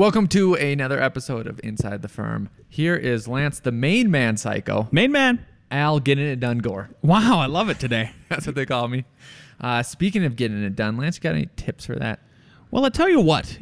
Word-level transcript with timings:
Welcome 0.00 0.28
to 0.28 0.54
another 0.54 0.98
episode 0.98 1.46
of 1.46 1.60
Inside 1.62 2.00
the 2.00 2.08
Firm. 2.08 2.48
Here 2.70 2.96
is 2.96 3.28
Lance, 3.28 3.60
the 3.60 3.70
main 3.70 4.10
man 4.10 4.38
psycho. 4.38 4.88
Main 4.90 5.12
man. 5.12 5.44
Al, 5.70 6.00
getting 6.00 6.24
it 6.26 6.40
done, 6.40 6.56
Gore. 6.56 6.88
Wow, 7.02 7.38
I 7.38 7.44
love 7.44 7.68
it 7.68 7.78
today. 7.78 8.12
That's 8.30 8.46
what 8.46 8.54
they 8.54 8.64
call 8.64 8.88
me. 8.88 9.04
Uh, 9.60 9.82
speaking 9.82 10.24
of 10.24 10.36
getting 10.36 10.64
it 10.64 10.74
done, 10.74 10.96
Lance, 10.96 11.18
you 11.18 11.20
got 11.20 11.34
any 11.34 11.50
tips 11.54 11.84
for 11.84 11.96
that? 11.96 12.20
Well, 12.70 12.86
I 12.86 12.88
tell 12.88 13.10
you 13.10 13.20
what. 13.20 13.58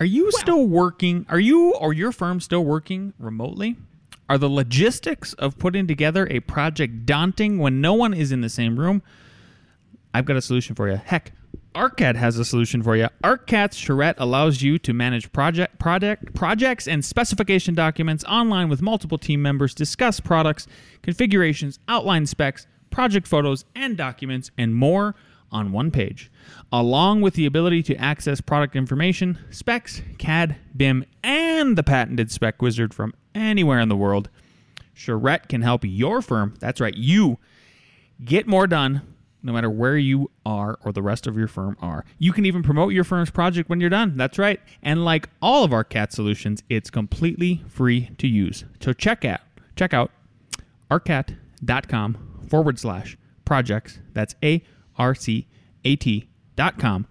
Are 0.00 0.04
you 0.04 0.32
still 0.32 0.66
working? 0.66 1.24
Are 1.28 1.38
you 1.38 1.74
or 1.74 1.92
your 1.92 2.10
firm 2.10 2.40
still 2.40 2.64
working 2.64 3.14
remotely? 3.20 3.76
Are 4.28 4.36
the 4.36 4.50
logistics 4.50 5.32
of 5.34 5.58
putting 5.58 5.86
together 5.86 6.26
a 6.28 6.40
project 6.40 7.06
daunting 7.06 7.58
when 7.58 7.80
no 7.80 7.94
one 7.94 8.14
is 8.14 8.32
in 8.32 8.40
the 8.40 8.48
same 8.48 8.80
room? 8.80 9.00
I've 10.12 10.24
got 10.24 10.36
a 10.36 10.42
solution 10.42 10.74
for 10.74 10.90
you. 10.90 10.96
Heck, 10.96 11.30
ARCAT 11.78 12.16
has 12.16 12.36
a 12.36 12.44
solution 12.44 12.82
for 12.82 12.96
you. 12.96 13.06
ARCAT's 13.22 13.76
charrette 13.76 14.16
allows 14.18 14.62
you 14.62 14.80
to 14.80 14.92
manage 14.92 15.30
project, 15.30 15.78
project 15.78 16.34
projects 16.34 16.88
and 16.88 17.04
specification 17.04 17.72
documents 17.72 18.24
online 18.24 18.68
with 18.68 18.82
multiple 18.82 19.16
team 19.16 19.40
members, 19.40 19.74
discuss 19.74 20.18
products, 20.18 20.66
configurations, 21.02 21.78
outline 21.86 22.26
specs, 22.26 22.66
project 22.90 23.28
photos 23.28 23.64
and 23.76 23.96
documents, 23.96 24.50
and 24.58 24.74
more 24.74 25.14
on 25.52 25.70
one 25.70 25.92
page, 25.92 26.32
along 26.72 27.20
with 27.20 27.34
the 27.34 27.46
ability 27.46 27.84
to 27.84 27.94
access 27.94 28.40
product 28.40 28.74
information, 28.74 29.38
specs, 29.50 30.02
CAD, 30.18 30.56
BIM, 30.76 31.04
and 31.22 31.78
the 31.78 31.84
patented 31.84 32.32
spec 32.32 32.60
wizard 32.60 32.92
from 32.92 33.14
anywhere 33.36 33.78
in 33.78 33.88
the 33.88 33.96
world. 33.96 34.28
Charrette 34.96 35.48
can 35.48 35.62
help 35.62 35.84
your 35.84 36.22
firm, 36.22 36.54
that's 36.58 36.80
right, 36.80 36.96
you, 36.96 37.38
get 38.24 38.48
more 38.48 38.66
done 38.66 39.02
no 39.42 39.52
matter 39.52 39.70
where 39.70 39.96
you 39.96 40.30
are 40.44 40.78
or 40.84 40.92
the 40.92 41.02
rest 41.02 41.26
of 41.26 41.36
your 41.36 41.48
firm 41.48 41.76
are. 41.80 42.04
You 42.18 42.32
can 42.32 42.44
even 42.44 42.62
promote 42.62 42.92
your 42.92 43.04
firm's 43.04 43.30
project 43.30 43.68
when 43.68 43.80
you're 43.80 43.90
done. 43.90 44.16
That's 44.16 44.38
right. 44.38 44.60
And 44.82 45.04
like 45.04 45.28
all 45.40 45.64
of 45.64 45.72
our 45.72 45.84
CAT 45.84 46.12
solutions, 46.12 46.62
it's 46.68 46.90
completely 46.90 47.62
free 47.68 48.10
to 48.18 48.26
use. 48.26 48.64
So 48.80 48.92
check 48.92 49.24
out 49.24 49.40
check 49.76 49.94
out 49.94 50.10
arcat.com 50.90 52.46
forward 52.48 52.78
slash 52.78 53.16
projects. 53.44 54.00
That's 54.12 54.34
A 54.42 54.62
R 54.96 55.14
C 55.14 55.46
A 55.84 55.96
T 55.96 56.28
dot 56.56 56.78
com 56.78 57.06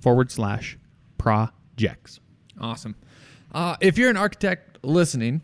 forward 0.00 0.30
slash 0.30 0.78
projects. 1.18 2.20
Awesome. 2.60 2.94
Uh, 3.52 3.76
if 3.80 3.96
you're 3.96 4.10
an 4.10 4.16
architect 4.16 4.78
listening, 4.82 5.40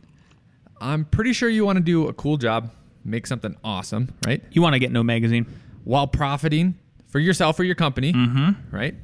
I'm 0.81 1.05
pretty 1.05 1.33
sure 1.33 1.49
you 1.49 1.65
want 1.65 1.77
to 1.77 1.83
do 1.85 2.09
a 2.09 2.13
cool 2.13 2.37
job, 2.37 2.71
make 3.05 3.27
something 3.27 3.57
awesome, 3.65 4.15
right? 4.27 4.43
You 4.51 4.63
want 4.63 4.75
to 4.75 4.79
get 4.79 4.93
no 4.93 5.03
magazine? 5.03 5.47
While 5.89 6.07
profiting 6.07 6.75
for 7.07 7.19
yourself 7.19 7.59
or 7.59 7.65
your 7.65 7.75
company, 7.75 8.13
Mm-hmm. 8.13 8.77
right? 8.77 8.95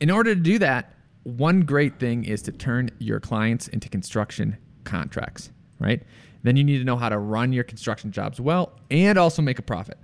In 0.00 0.10
order 0.10 0.34
to 0.34 0.40
do 0.40 0.58
that, 0.58 0.92
one 1.22 1.60
great 1.60 2.00
thing 2.00 2.24
is 2.24 2.42
to 2.42 2.50
turn 2.52 2.90
your 2.98 3.20
clients 3.20 3.68
into 3.68 3.88
construction 3.88 4.56
contracts, 4.82 5.50
right? 5.78 6.02
Then 6.42 6.56
you 6.56 6.64
need 6.64 6.78
to 6.78 6.84
know 6.84 6.96
how 6.96 7.08
to 7.08 7.18
run 7.18 7.52
your 7.52 7.62
construction 7.62 8.10
jobs 8.10 8.40
well 8.40 8.72
and 8.90 9.16
also 9.16 9.42
make 9.42 9.60
a 9.60 9.62
profit. 9.62 9.96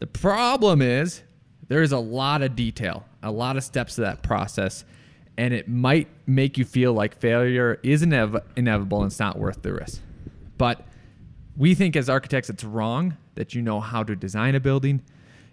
The 0.00 0.08
problem 0.08 0.82
is 0.82 1.22
there 1.68 1.82
is 1.82 1.92
a 1.92 1.98
lot 2.00 2.42
of 2.42 2.56
detail, 2.56 3.04
a 3.22 3.30
lot 3.30 3.56
of 3.56 3.62
steps 3.62 3.94
to 3.94 4.00
that 4.00 4.24
process, 4.24 4.84
and 5.38 5.54
it 5.54 5.68
might 5.68 6.08
make 6.26 6.58
you 6.58 6.64
feel 6.64 6.92
like 6.92 7.20
failure 7.20 7.78
is 7.84 8.02
inev- 8.02 8.42
inevitable 8.56 9.02
and 9.02 9.12
it's 9.12 9.20
not 9.20 9.38
worth 9.38 9.62
the 9.62 9.72
risk. 9.72 10.00
But 10.58 10.84
we 11.56 11.74
think 11.74 11.96
as 11.96 12.08
architects 12.08 12.50
it's 12.50 12.64
wrong 12.64 13.16
that 13.34 13.54
you 13.54 13.62
know 13.62 13.80
how 13.80 14.02
to 14.02 14.16
design 14.16 14.54
a 14.54 14.60
building, 14.60 15.02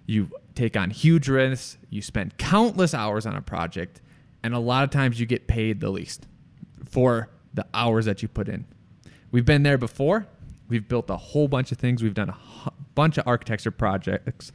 you 0.06 0.30
take 0.56 0.76
on 0.76 0.90
huge 0.90 1.28
risks, 1.28 1.78
you 1.90 2.02
spend 2.02 2.38
countless 2.38 2.94
hours 2.94 3.26
on 3.26 3.36
a 3.36 3.42
project, 3.42 4.02
and 4.44 4.54
a 4.54 4.60
lot 4.60 4.84
of 4.84 4.90
times 4.90 5.20
you 5.20 5.26
get 5.26 5.48
paid 5.48 5.80
the 5.80 5.90
least 5.90 6.28
for 6.90 7.30
the 7.54 7.66
hours 7.74 8.06
that 8.06 8.22
you 8.22 8.28
put 8.28 8.48
in. 8.50 8.66
We've 9.32 9.46
been 9.46 9.64
there 9.64 9.78
before. 9.78 10.28
We've 10.68 10.88
built 10.88 11.10
a 11.10 11.18
whole 11.18 11.48
bunch 11.48 11.72
of 11.72 11.78
things. 11.78 12.02
We've 12.02 12.14
done 12.14 12.30
a 12.30 12.72
bunch 12.96 13.18
of 13.18 13.28
architecture 13.28 13.72
projects. 13.72 14.52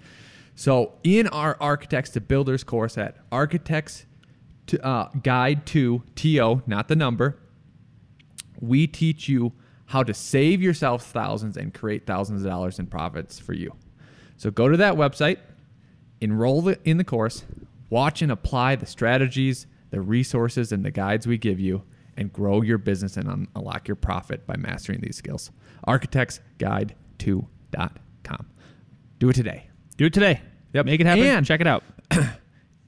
So, 0.55 0.95
in 1.05 1.28
our 1.28 1.57
Architects 1.61 2.11
to 2.11 2.21
Builders 2.21 2.65
course 2.65 2.97
at 2.97 3.17
Architects 3.31 4.07
to, 4.69 4.83
uh, 4.84 5.11
Guide 5.23 5.67
to 5.67 6.03
TO, 6.15 6.63
not 6.67 6.89
the 6.89 6.97
number, 6.97 7.39
we 8.59 8.87
teach 8.87 9.28
you 9.28 9.53
how 9.87 10.03
to 10.03 10.13
save 10.15 10.61
yourself 10.63 11.05
thousands 11.07 11.57
and 11.57 11.73
create 11.73 12.07
thousands 12.07 12.43
of 12.43 12.49
dollars 12.51 12.79
in 12.79 12.87
profits 12.87 13.39
for 13.39 13.53
you. 13.55 13.75
So 14.37 14.51
go 14.51 14.69
to 14.69 14.77
that 14.79 14.95
website, 14.95 15.39
enroll 16.21 16.69
in 16.85 16.97
the 16.99 17.05
course, 17.05 17.45
watch 17.89 18.21
and 18.23 18.31
apply 18.33 18.77
the 18.77 18.87
strategies, 18.87 19.67
the 19.91 20.01
resources, 20.01 20.73
and 20.73 20.85
the 20.85 20.91
guides 20.91 21.27
we 21.27 21.39
give 21.39 21.61
you, 21.61 21.83
and 22.17 22.33
grow 22.33 22.63
your 22.63 22.79
business 22.79 23.17
and 23.17 23.49
unlock 23.55 23.87
your 23.89 23.97
profit 23.97 24.47
by 24.47 24.57
mastering 24.57 25.01
these 25.01 25.17
skills. 25.17 25.51
ArchitectsGuide2.com. 25.87 28.47
Do 29.19 29.29
it 29.31 29.35
today. 29.35 29.69
Do 29.97 30.07
it 30.07 30.13
today. 30.13 30.41
Yep. 30.73 30.87
Make 30.87 31.01
it 31.01 31.07
happen. 31.07 31.25
And- 31.25 31.47
Check 31.47 31.61
it 31.61 31.67
out. 31.67 31.83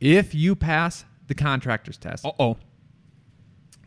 If 0.00 0.32
you 0.32 0.54
pass 0.54 1.04
the 1.26 1.34
contractor's 1.34 1.98
test, 1.98 2.24
Uh 2.24 2.30
oh. 2.38 2.56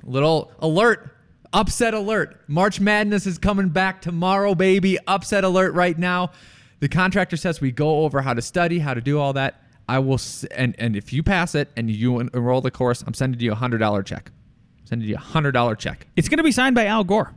Little 0.03 0.51
alert, 0.59 1.09
upset 1.53 1.93
alert. 1.93 2.41
March 2.47 2.79
Madness 2.79 3.25
is 3.25 3.37
coming 3.37 3.69
back 3.69 4.01
tomorrow, 4.01 4.55
baby. 4.55 4.97
Upset 5.07 5.43
alert 5.43 5.73
right 5.73 5.97
now. 5.97 6.31
The 6.79 6.89
contractor 6.89 7.37
says 7.37 7.61
we 7.61 7.71
go 7.71 7.99
over 7.99 8.21
how 8.21 8.33
to 8.33 8.41
study, 8.41 8.79
how 8.79 8.93
to 8.93 9.01
do 9.01 9.19
all 9.19 9.33
that. 9.33 9.61
I 9.87 9.99
will, 9.99 10.15
s- 10.15 10.45
and 10.55 10.75
and 10.79 10.95
if 10.95 11.11
you 11.11 11.21
pass 11.23 11.53
it 11.55 11.69
and 11.75 11.89
you 11.91 12.19
en- 12.19 12.29
enroll 12.33 12.61
the 12.61 12.71
course, 12.71 13.03
I'm 13.05 13.13
sending 13.13 13.39
you 13.41 13.51
a 13.51 13.55
hundred 13.55 13.79
dollar 13.79 14.03
check. 14.03 14.31
I'm 14.79 14.87
Sending 14.87 15.09
you 15.09 15.15
a 15.15 15.19
hundred 15.19 15.51
dollar 15.51 15.75
check. 15.75 16.07
It's 16.15 16.29
going 16.29 16.37
to 16.37 16.43
be 16.43 16.51
signed 16.51 16.75
by 16.75 16.85
Al 16.85 17.03
Gore. 17.03 17.33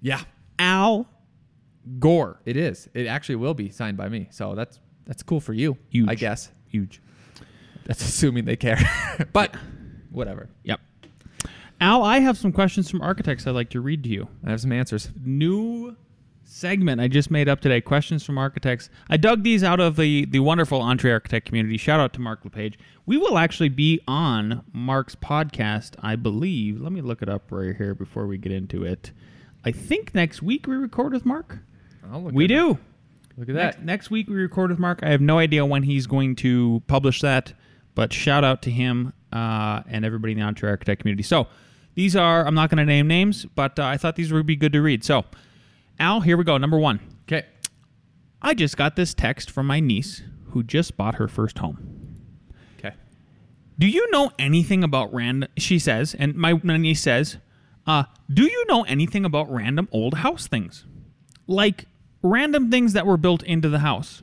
Yeah, 0.00 0.20
Al 0.58 1.08
Gore. 1.98 2.40
it 2.44 2.56
is. 2.56 2.88
It 2.94 3.06
actually 3.06 3.36
will 3.36 3.54
be 3.54 3.70
signed 3.70 3.96
by 3.96 4.08
me. 4.08 4.28
So 4.30 4.54
that's 4.54 4.78
that's 5.06 5.22
cool 5.22 5.40
for 5.40 5.52
you, 5.54 5.76
Huge. 5.88 6.08
I 6.10 6.14
guess. 6.14 6.50
Huge. 6.68 7.00
That's 7.86 8.02
assuming 8.02 8.44
they 8.44 8.56
care, 8.56 8.78
but 9.32 9.54
whatever. 10.10 10.48
Yep. 10.64 10.80
Al, 11.84 12.02
I 12.02 12.20
have 12.20 12.38
some 12.38 12.50
questions 12.50 12.90
from 12.90 13.02
architects 13.02 13.46
I'd 13.46 13.50
like 13.50 13.68
to 13.70 13.80
read 13.82 14.02
to 14.04 14.08
you. 14.08 14.26
I 14.42 14.48
have 14.50 14.60
some 14.62 14.72
answers. 14.72 15.10
New 15.22 15.94
segment 16.42 16.98
I 16.98 17.08
just 17.08 17.30
made 17.30 17.46
up 17.46 17.60
today. 17.60 17.82
Questions 17.82 18.24
from 18.24 18.38
architects. 18.38 18.88
I 19.10 19.18
dug 19.18 19.42
these 19.42 19.62
out 19.62 19.80
of 19.80 19.96
the 19.96 20.24
the 20.24 20.38
wonderful 20.40 20.80
EntreArchitect 20.80 21.44
community. 21.44 21.76
Shout 21.76 22.00
out 22.00 22.14
to 22.14 22.22
Mark 22.22 22.40
LePage. 22.42 22.78
We 23.04 23.18
will 23.18 23.36
actually 23.36 23.68
be 23.68 24.00
on 24.08 24.64
Mark's 24.72 25.14
podcast, 25.14 25.94
I 26.00 26.16
believe. 26.16 26.80
Let 26.80 26.90
me 26.92 27.02
look 27.02 27.20
it 27.20 27.28
up 27.28 27.52
right 27.52 27.76
here 27.76 27.94
before 27.94 28.26
we 28.26 28.38
get 28.38 28.50
into 28.52 28.82
it. 28.84 29.12
I 29.62 29.70
think 29.70 30.14
next 30.14 30.40
week 30.40 30.66
we 30.66 30.76
record 30.76 31.12
with 31.12 31.26
Mark. 31.26 31.58
I'll 32.10 32.22
look 32.22 32.32
We 32.32 32.44
at 32.44 32.50
it. 32.50 32.54
do. 32.54 32.78
Look 33.36 33.48
at 33.50 33.54
Next, 33.56 33.76
that. 33.76 33.84
next 33.84 34.10
week 34.10 34.28
we 34.28 34.36
record 34.36 34.70
with 34.70 34.78
Mark. 34.78 35.00
I 35.02 35.10
have 35.10 35.20
no 35.20 35.38
idea 35.38 35.66
when 35.66 35.82
he's 35.82 36.06
going 36.06 36.34
to 36.36 36.82
publish 36.86 37.20
that, 37.20 37.52
but 37.94 38.10
shout 38.10 38.42
out 38.42 38.62
to 38.62 38.70
him 38.70 39.12
uh, 39.34 39.82
and 39.86 40.04
everybody 40.06 40.32
in 40.32 40.38
the 40.38 40.44
EntreArchitect 40.46 41.00
community. 41.00 41.24
So 41.24 41.46
these 41.94 42.16
are, 42.16 42.46
I'm 42.46 42.54
not 42.54 42.70
going 42.70 42.78
to 42.78 42.84
name 42.84 43.06
names, 43.06 43.44
but 43.44 43.78
uh, 43.78 43.84
I 43.84 43.96
thought 43.96 44.16
these 44.16 44.32
would 44.32 44.46
be 44.46 44.56
good 44.56 44.72
to 44.72 44.82
read. 44.82 45.04
So, 45.04 45.24
Al, 45.98 46.20
here 46.20 46.36
we 46.36 46.44
go. 46.44 46.58
Number 46.58 46.78
one. 46.78 47.00
Okay. 47.22 47.46
I 48.42 48.54
just 48.54 48.76
got 48.76 48.96
this 48.96 49.14
text 49.14 49.50
from 49.50 49.66
my 49.66 49.80
niece 49.80 50.22
who 50.50 50.62
just 50.62 50.96
bought 50.96 51.16
her 51.16 51.28
first 51.28 51.58
home. 51.58 52.16
Okay. 52.78 52.94
Do 53.78 53.86
you 53.86 54.10
know 54.10 54.32
anything 54.38 54.84
about 54.84 55.14
random? 55.14 55.48
She 55.56 55.78
says, 55.78 56.14
and 56.14 56.34
my, 56.34 56.54
my 56.62 56.76
niece 56.76 57.00
says, 57.00 57.38
uh, 57.86 58.04
"Do 58.32 58.44
you 58.44 58.64
know 58.68 58.82
anything 58.84 59.24
about 59.24 59.50
random 59.50 59.88
old 59.92 60.14
house 60.14 60.46
things, 60.46 60.84
like 61.46 61.86
random 62.22 62.70
things 62.70 62.92
that 62.92 63.06
were 63.06 63.16
built 63.16 63.42
into 63.42 63.68
the 63.68 63.80
house?" 63.80 64.22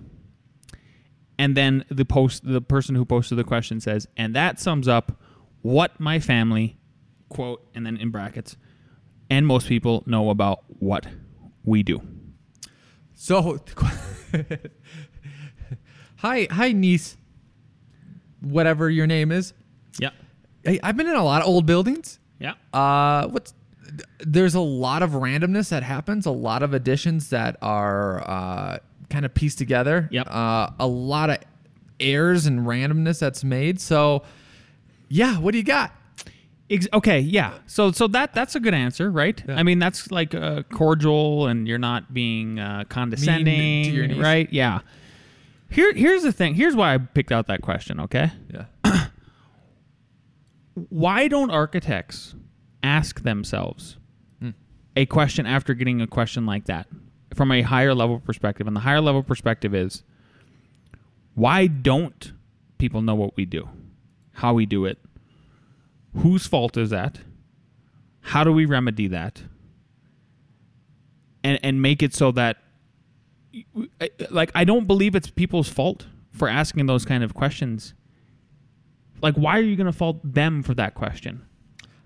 And 1.38 1.58
then 1.58 1.86
the 1.90 2.06
post, 2.06 2.44
the 2.46 2.62
person 2.62 2.96
who 2.96 3.06
posted 3.06 3.38
the 3.38 3.44
question 3.44 3.80
says, 3.80 4.08
"And 4.18 4.36
that 4.36 4.60
sums 4.60 4.88
up 4.88 5.20
what 5.62 6.00
my 6.00 6.20
family 6.20 6.78
quote, 7.32 7.68
and 7.74 7.86
then 7.86 7.98
in 7.98 8.10
brackets, 8.12 8.56
and 9.30 9.48
most 9.48 9.68
people 9.68 10.04
know 10.06 10.30
about 10.30 10.64
what 10.68 11.08
we 11.64 11.82
do." 11.84 12.02
So, 13.14 13.60
hi, 16.18 16.48
hi, 16.50 16.72
niece. 16.72 17.18
whatever 18.42 18.90
your 18.90 19.08
name 19.08 19.32
is. 19.32 19.54
Yeah. 20.00 20.10
Hey, 20.64 20.80
I've 20.84 20.98
been 20.98 21.08
in 21.08 21.16
a 21.16 21.24
lot 21.24 21.42
of 21.42 21.48
old 21.48 21.66
buildings. 21.66 22.20
Yeah. 22.40 22.54
Uh, 22.74 23.28
what's 23.28 23.54
there's 24.20 24.56
a 24.56 24.60
lot 24.60 25.04
of 25.04 25.12
randomness 25.12 25.70
that 25.70 25.84
happens, 25.84 26.26
a 26.26 26.32
lot 26.32 26.64
of 26.64 26.74
additions 26.74 27.30
that 27.30 27.58
are 27.62 28.22
uh, 28.28 28.78
kind 29.10 29.26
of 29.26 29.34
pieced 29.34 29.58
together. 29.58 30.08
Yep. 30.12 30.28
Uh, 30.30 30.70
a 30.80 30.88
lot 30.88 31.30
of 31.30 31.38
errors 32.00 32.46
and 32.46 32.62
randomness 32.62 33.20
that's 33.20 33.44
made. 33.44 33.80
So, 33.80 34.24
yeah, 35.10 35.38
what 35.40 35.52
do 35.52 35.58
you 35.58 35.64
got? 35.64 35.94
Ex- 36.72 36.88
okay, 36.94 37.20
yeah. 37.20 37.60
So 37.68 37.92
so 37.92 38.08
that 38.08 38.34
that's 38.34 38.56
a 38.56 38.60
good 38.62 38.74
answer, 38.74 39.12
right? 39.12 39.44
I 39.50 39.62
mean, 39.64 39.78
that's 39.80 40.10
like 40.10 40.34
uh, 40.34 40.64
cordial, 40.72 41.48
and 41.48 41.68
you're 41.68 41.78
not 41.78 42.14
being 42.14 42.60
uh, 42.60 42.86
condescending, 42.88 44.18
right? 44.20 44.48
Yeah. 44.54 44.80
Here 45.70 45.94
here's 45.94 46.24
the 46.24 46.32
thing. 46.32 46.56
Here's 46.56 46.76
why 46.76 46.94
I 46.94 46.98
picked 46.98 47.32
out 47.32 47.48
that 47.48 47.62
question. 47.62 48.00
Okay, 48.00 48.32
Yeah. 48.54 48.66
why 50.90 51.28
don't 51.28 51.52
architects 51.52 52.36
ask 52.84 53.22
themselves 53.24 53.98
Hmm. 54.40 54.50
a 54.96 55.06
question 55.06 55.46
after 55.46 55.74
getting 55.74 56.02
a 56.02 56.08
question 56.08 56.46
like 56.46 56.66
that 56.66 56.88
from 57.36 57.52
a 57.52 57.62
higher 57.62 57.94
level 57.94 58.20
perspective? 58.20 58.68
And 58.68 58.76
the 58.76 58.82
higher 58.82 59.02
level 59.02 59.24
perspective 59.24 59.76
is 59.76 60.04
why 61.36 61.68
don't 61.68 62.34
people 62.78 63.02
know 63.02 63.16
what 63.16 63.36
we 63.38 63.46
do, 63.46 63.70
how 64.34 64.54
we 64.54 64.66
do 64.66 64.86
it, 64.86 64.98
whose 66.18 66.48
fault 66.48 66.78
is 66.78 66.90
that, 66.90 67.20
how 68.22 68.44
do 68.44 68.52
we 68.52 68.66
remedy 68.66 69.08
that, 69.08 69.44
and 71.44 71.60
and 71.64 71.82
make 71.82 72.04
it 72.04 72.14
so 72.14 72.32
that 72.32 72.58
like 74.30 74.52
I 74.56 74.64
don't 74.64 74.86
believe 74.88 75.16
it's 75.16 75.30
people's 75.30 75.70
fault 75.70 76.08
for 76.32 76.48
asking 76.48 76.86
those 76.86 77.06
kind 77.06 77.24
of 77.24 77.34
questions. 77.34 77.94
Like, 79.22 79.36
why 79.36 79.58
are 79.58 79.62
you 79.62 79.76
going 79.76 79.86
to 79.88 79.94
fault 79.94 80.20
them 80.24 80.64
for 80.64 80.74
that 80.76 80.96
question? 80.96 81.46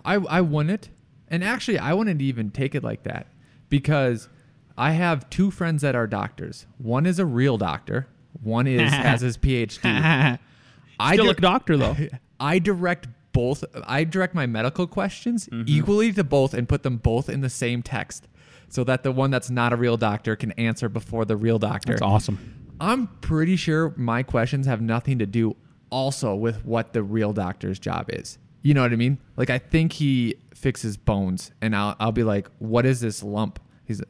I 0.03 0.15
I 0.15 0.41
wouldn't, 0.41 0.89
and 1.27 1.43
actually 1.43 1.79
I 1.79 1.93
wouldn't 1.93 2.21
even 2.21 2.51
take 2.51 2.75
it 2.75 2.83
like 2.83 3.03
that 3.03 3.27
because 3.69 4.29
I 4.77 4.91
have 4.91 5.29
two 5.29 5.51
friends 5.51 5.81
that 5.81 5.95
are 5.95 6.07
doctors. 6.07 6.65
One 6.77 7.05
is 7.05 7.19
a 7.19 7.25
real 7.25 7.57
doctor. 7.57 8.07
One 8.43 8.67
is 8.67 8.91
has 8.93 9.21
his 9.21 9.37
PhD. 9.37 9.79
I 10.99 11.13
Still 11.13 11.25
di- 11.25 11.31
a 11.31 11.35
doctor 11.35 11.77
though. 11.77 11.95
I 12.39 12.59
direct 12.59 13.07
both. 13.35 13.59
I 13.85 14.03
direct 14.05 14.33
my 14.33 14.45
medical 14.47 14.87
questions 14.87 15.47
Mm-hmm. 15.47 15.63
equally 15.67 16.11
to 16.13 16.23
both 16.23 16.53
and 16.53 16.67
put 16.67 16.81
them 16.83 16.97
both 16.97 17.27
in 17.29 17.41
the 17.41 17.49
same 17.49 17.83
text, 17.83 18.27
so 18.69 18.83
that 18.85 19.03
the 19.03 19.11
one 19.11 19.29
that's 19.31 19.49
not 19.49 19.73
a 19.73 19.75
real 19.75 19.97
doctor 19.97 20.35
can 20.35 20.51
answer 20.53 20.87
before 20.89 21.25
the 21.25 21.37
real 21.37 21.59
doctor. 21.59 21.93
That's 21.93 22.01
awesome. 22.01 22.37
I'm 22.79 23.07
pretty 23.21 23.55
sure 23.55 23.93
my 23.97 24.23
questions 24.23 24.65
have 24.67 24.81
nothing 24.81 25.19
to 25.19 25.25
do 25.25 25.55
also 25.89 26.33
with 26.35 26.65
what 26.65 26.93
the 26.93 27.03
real 27.03 27.31
doctor's 27.33 27.79
job 27.79 28.09
is. 28.09 28.37
You 28.63 28.73
know 28.73 28.81
what 28.81 28.91
I 28.91 28.95
mean? 28.95 29.17
Like 29.37 29.49
I 29.49 29.59
think 29.59 29.93
he 29.93 30.35
fixes 30.53 30.97
bones, 30.97 31.51
and 31.61 31.75
I'll 31.75 31.95
I'll 31.99 32.11
be 32.11 32.23
like, 32.23 32.49
"What 32.59 32.85
is 32.85 32.99
this 32.99 33.21
lump?" 33.23 33.59
He's, 33.85 34.01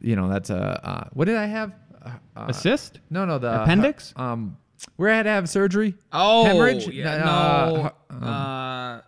you 0.00 0.14
know, 0.16 0.28
that's 0.28 0.50
a 0.50 0.62
uh, 0.90 1.08
what 1.12 1.24
did 1.26 1.36
I 1.36 1.46
have? 1.46 1.72
Uh, 2.00 2.10
uh, 2.36 2.46
Assist? 2.48 3.00
No, 3.10 3.24
no, 3.26 3.38
the 3.38 3.62
Appendix? 3.62 4.14
Um, 4.16 4.56
where 4.96 5.10
I 5.10 5.16
had 5.16 5.22
to 5.24 5.30
have 5.30 5.48
surgery. 5.48 5.94
Oh, 6.12 6.44
hemorrhage. 6.44 6.88
yeah, 6.88 7.14
Uh, 7.14 7.92
no. 8.10 8.16
um, 8.16 8.22
uh, 8.24 9.00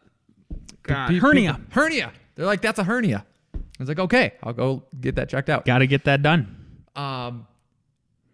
God, 0.83 1.09
pe- 1.09 1.19
hernia. 1.19 1.61
hernia. 1.71 2.13
They're 2.35 2.47
like, 2.47 2.61
that's 2.63 2.79
a 2.79 2.85
hernia. 2.85 3.25
I 3.55 3.59
was 3.79 3.89
like, 3.89 3.99
okay, 3.99 4.33
I'll 4.43 4.53
go 4.53 4.85
get 5.01 5.15
that 5.17 5.29
checked 5.29 5.49
out. 5.49 5.65
Got 5.65 5.79
to 5.79 5.87
get 5.87 6.05
that 6.05 6.23
done. 6.23 6.57
Um, 6.97 7.47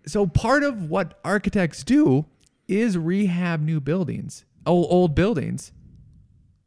so 0.07 0.27
part 0.27 0.63
of 0.63 0.91
what 0.91 1.19
architects 1.25 1.85
do 1.85 2.27
is 2.67 2.97
rehab 2.99 3.61
new 3.61 3.81
buildings, 3.81 4.45
old, 4.67 4.87
old 4.91 5.15
buildings. 5.15 5.73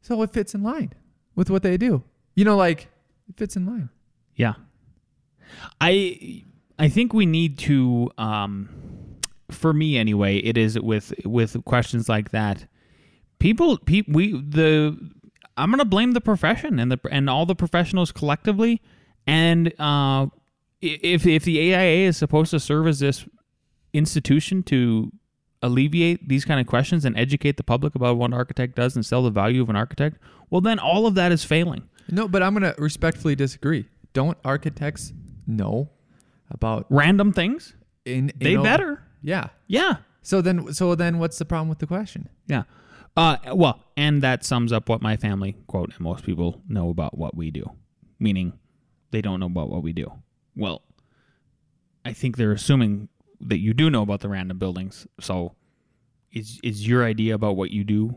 So 0.02 0.22
it 0.24 0.32
fits 0.34 0.56
in 0.56 0.64
line 0.64 0.94
with 1.36 1.50
what 1.50 1.64
they 1.64 1.78
do. 1.78 2.04
You 2.36 2.46
know, 2.46 2.56
like 2.56 2.88
it 3.30 3.38
fits 3.38 3.56
in 3.56 3.66
line. 3.66 3.90
Yeah. 4.36 4.54
I 5.80 6.44
I 6.80 6.88
think 6.90 7.14
we 7.14 7.26
need 7.26 7.58
to 7.60 8.10
um 8.18 8.70
for 9.54 9.74
me 9.74 9.98
anyway, 9.98 10.38
it 10.38 10.58
is 10.58 10.80
with 10.80 11.14
with 11.26 11.64
questions 11.66 12.08
like 12.10 12.32
that. 12.32 12.66
People 13.40 13.78
pe- 13.78 14.04
we 14.08 14.34
the 14.34 14.98
I'm 15.58 15.70
going 15.70 15.80
to 15.80 15.86
blame 15.86 16.12
the 16.12 16.22
profession 16.22 16.80
and 16.80 16.92
the 16.92 17.00
and 17.12 17.30
all 17.30 17.46
the 17.46 17.56
professionals 17.56 18.12
collectively 18.12 18.82
and 19.28 19.74
uh 19.80 20.28
if 20.82 21.26
if 21.28 21.44
the 21.44 21.74
AIA 21.74 22.08
is 22.08 22.18
supposed 22.18 22.52
to 22.52 22.60
serve 22.60 22.88
as 22.88 23.00
this 23.00 23.26
institution 23.94 24.64
to 24.64 25.12
alleviate 25.62 26.28
these 26.28 26.44
kind 26.46 26.60
of 26.60 26.66
questions 26.66 27.06
and 27.06 27.18
educate 27.18 27.58
the 27.58 27.64
public 27.64 27.94
about 27.94 28.18
what 28.18 28.28
an 28.28 28.34
architect 28.34 28.76
does 28.76 28.96
and 28.96 29.06
sell 29.06 29.22
the 29.22 29.30
value 29.30 29.62
of 29.62 29.70
an 29.70 29.76
architect, 29.76 30.18
well 30.50 30.62
then 30.62 30.80
all 30.80 31.06
of 31.06 31.14
that 31.16 31.32
is 31.32 31.44
failing. 31.44 31.84
No, 32.10 32.28
but 32.28 32.42
I'm 32.42 32.54
gonna 32.54 32.74
respectfully 32.78 33.36
disagree. 33.36 33.88
Don't 34.14 34.38
architects 34.44 35.14
know 35.46 35.90
about 36.50 36.86
Random 36.90 37.32
things? 37.32 37.76
in? 38.06 38.32
They 38.40 38.56
better. 38.56 39.01
Yeah. 39.22 39.50
Yeah. 39.68 39.98
So 40.22 40.42
then, 40.42 40.74
so 40.74 40.96
then, 40.96 41.18
what's 41.20 41.38
the 41.38 41.46
problem 41.46 41.70
with 41.70 41.80
the 41.80 41.88
question? 41.88 42.30
Yeah. 42.48 42.64
Uh, 43.18 43.38
well, 43.54 43.84
and 43.98 44.22
that 44.22 44.46
sums 44.46 44.72
up 44.72 44.88
what 44.88 45.02
my 45.02 45.18
family 45.18 45.56
quote 45.68 45.90
and 45.90 46.00
most 46.00 46.24
people 46.24 46.62
know 46.68 46.90
about 46.90 47.18
what 47.18 47.36
we 47.36 47.52
do, 47.52 47.70
meaning 48.20 48.54
they 49.12 49.22
don't 49.22 49.40
know 49.40 49.48
about 49.48 49.70
what 49.70 49.84
we 49.84 49.94
do. 49.94 50.12
Well, 50.56 50.82
I 52.06 52.14
think 52.14 52.38
they're 52.38 52.54
assuming 52.54 53.10
that 53.42 53.60
you 53.60 53.74
do 53.74 53.90
know 53.90 54.04
about 54.04 54.22
the 54.22 54.30
random 54.30 54.58
buildings. 54.60 55.08
So, 55.20 55.56
is 56.32 56.60
is 56.64 56.88
your 56.88 57.04
idea 57.04 57.36
about 57.36 57.58
what 57.58 57.72
you 57.72 57.84
do 57.84 58.16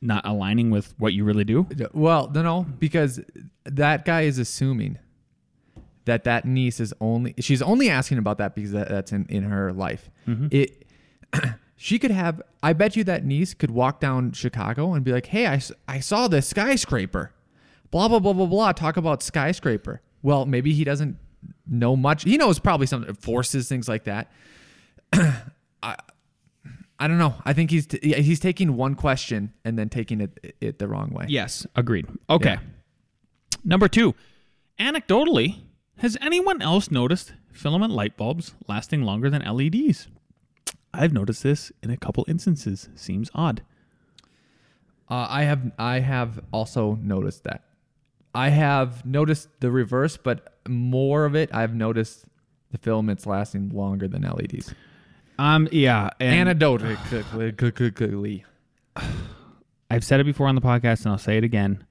not 0.00 0.24
aligning 0.26 0.70
with 0.70 0.94
what 0.98 1.14
you 1.14 1.24
really 1.24 1.44
do? 1.44 1.66
Well, 1.92 2.30
no, 2.32 2.42
no, 2.42 2.66
because 2.78 3.20
that 3.64 4.04
guy 4.04 4.22
is 4.22 4.38
assuming 4.38 4.98
that 6.10 6.24
that 6.24 6.44
niece 6.44 6.80
is 6.80 6.92
only 7.00 7.34
she's 7.38 7.62
only 7.62 7.88
asking 7.88 8.18
about 8.18 8.38
that 8.38 8.56
because 8.56 8.72
that, 8.72 8.88
that's 8.88 9.12
in, 9.12 9.26
in 9.28 9.44
her 9.44 9.72
life. 9.72 10.10
Mm-hmm. 10.26 10.48
It 10.50 10.86
she 11.76 12.00
could 12.00 12.10
have. 12.10 12.42
I 12.64 12.72
bet 12.72 12.96
you 12.96 13.04
that 13.04 13.24
niece 13.24 13.54
could 13.54 13.70
walk 13.70 14.00
down 14.00 14.32
Chicago 14.32 14.92
and 14.92 15.04
be 15.04 15.12
like, 15.12 15.26
"Hey, 15.26 15.46
I 15.46 15.62
I 15.86 16.00
saw 16.00 16.26
this 16.26 16.48
skyscraper." 16.48 17.32
Blah 17.92 18.08
blah 18.08 18.18
blah 18.18 18.32
blah 18.32 18.46
blah. 18.46 18.72
Talk 18.72 18.96
about 18.96 19.22
skyscraper. 19.22 20.02
Well, 20.22 20.46
maybe 20.46 20.72
he 20.72 20.82
doesn't 20.82 21.16
know 21.64 21.94
much. 21.94 22.24
He 22.24 22.36
knows 22.36 22.58
probably 22.58 22.86
some 22.88 23.14
forces, 23.14 23.68
things 23.68 23.88
like 23.88 24.04
that. 24.04 24.32
I 25.12 25.96
I 26.98 27.06
don't 27.06 27.18
know. 27.18 27.36
I 27.44 27.52
think 27.52 27.70
he's 27.70 27.86
t- 27.86 28.00
he's 28.20 28.40
taking 28.40 28.76
one 28.76 28.96
question 28.96 29.52
and 29.64 29.78
then 29.78 29.88
taking 29.88 30.20
it 30.20 30.56
it 30.60 30.80
the 30.80 30.88
wrong 30.88 31.10
way. 31.10 31.26
Yes, 31.28 31.68
agreed. 31.76 32.08
Okay. 32.28 32.54
Yeah. 32.54 32.58
Number 33.64 33.86
two, 33.86 34.14
anecdotally, 34.78 35.58
has 36.00 36.16
anyone 36.20 36.60
else 36.60 36.90
noticed 36.90 37.32
filament 37.52 37.92
light 37.92 38.16
bulbs 38.16 38.54
lasting 38.68 39.02
longer 39.02 39.30
than 39.30 39.42
LEDs? 39.42 40.08
I've 40.92 41.12
noticed 41.12 41.42
this 41.42 41.70
in 41.82 41.90
a 41.90 41.96
couple 41.96 42.24
instances. 42.28 42.88
Seems 42.94 43.30
odd. 43.34 43.62
Uh, 45.08 45.26
I 45.28 45.42
have 45.42 45.72
I 45.78 46.00
have 46.00 46.40
also 46.52 46.98
noticed 47.02 47.44
that. 47.44 47.64
I 48.34 48.48
have 48.50 49.04
noticed 49.04 49.48
the 49.60 49.70
reverse, 49.70 50.16
but 50.16 50.54
more 50.68 51.24
of 51.24 51.34
it 51.34 51.54
I've 51.54 51.74
noticed 51.74 52.24
the 52.70 52.78
filaments 52.78 53.26
lasting 53.26 53.70
longer 53.70 54.08
than 54.08 54.22
LEDs. 54.22 54.74
Um, 55.38 55.68
yeah, 55.72 56.10
and 56.20 56.48
Anecdotally. 56.48 56.96
I've 59.90 60.04
said 60.04 60.20
it 60.20 60.24
before 60.24 60.46
on 60.48 60.54
the 60.54 60.60
podcast, 60.60 61.04
and 61.04 61.12
I'll 61.12 61.18
say 61.18 61.36
it 61.38 61.44
again. 61.44 61.84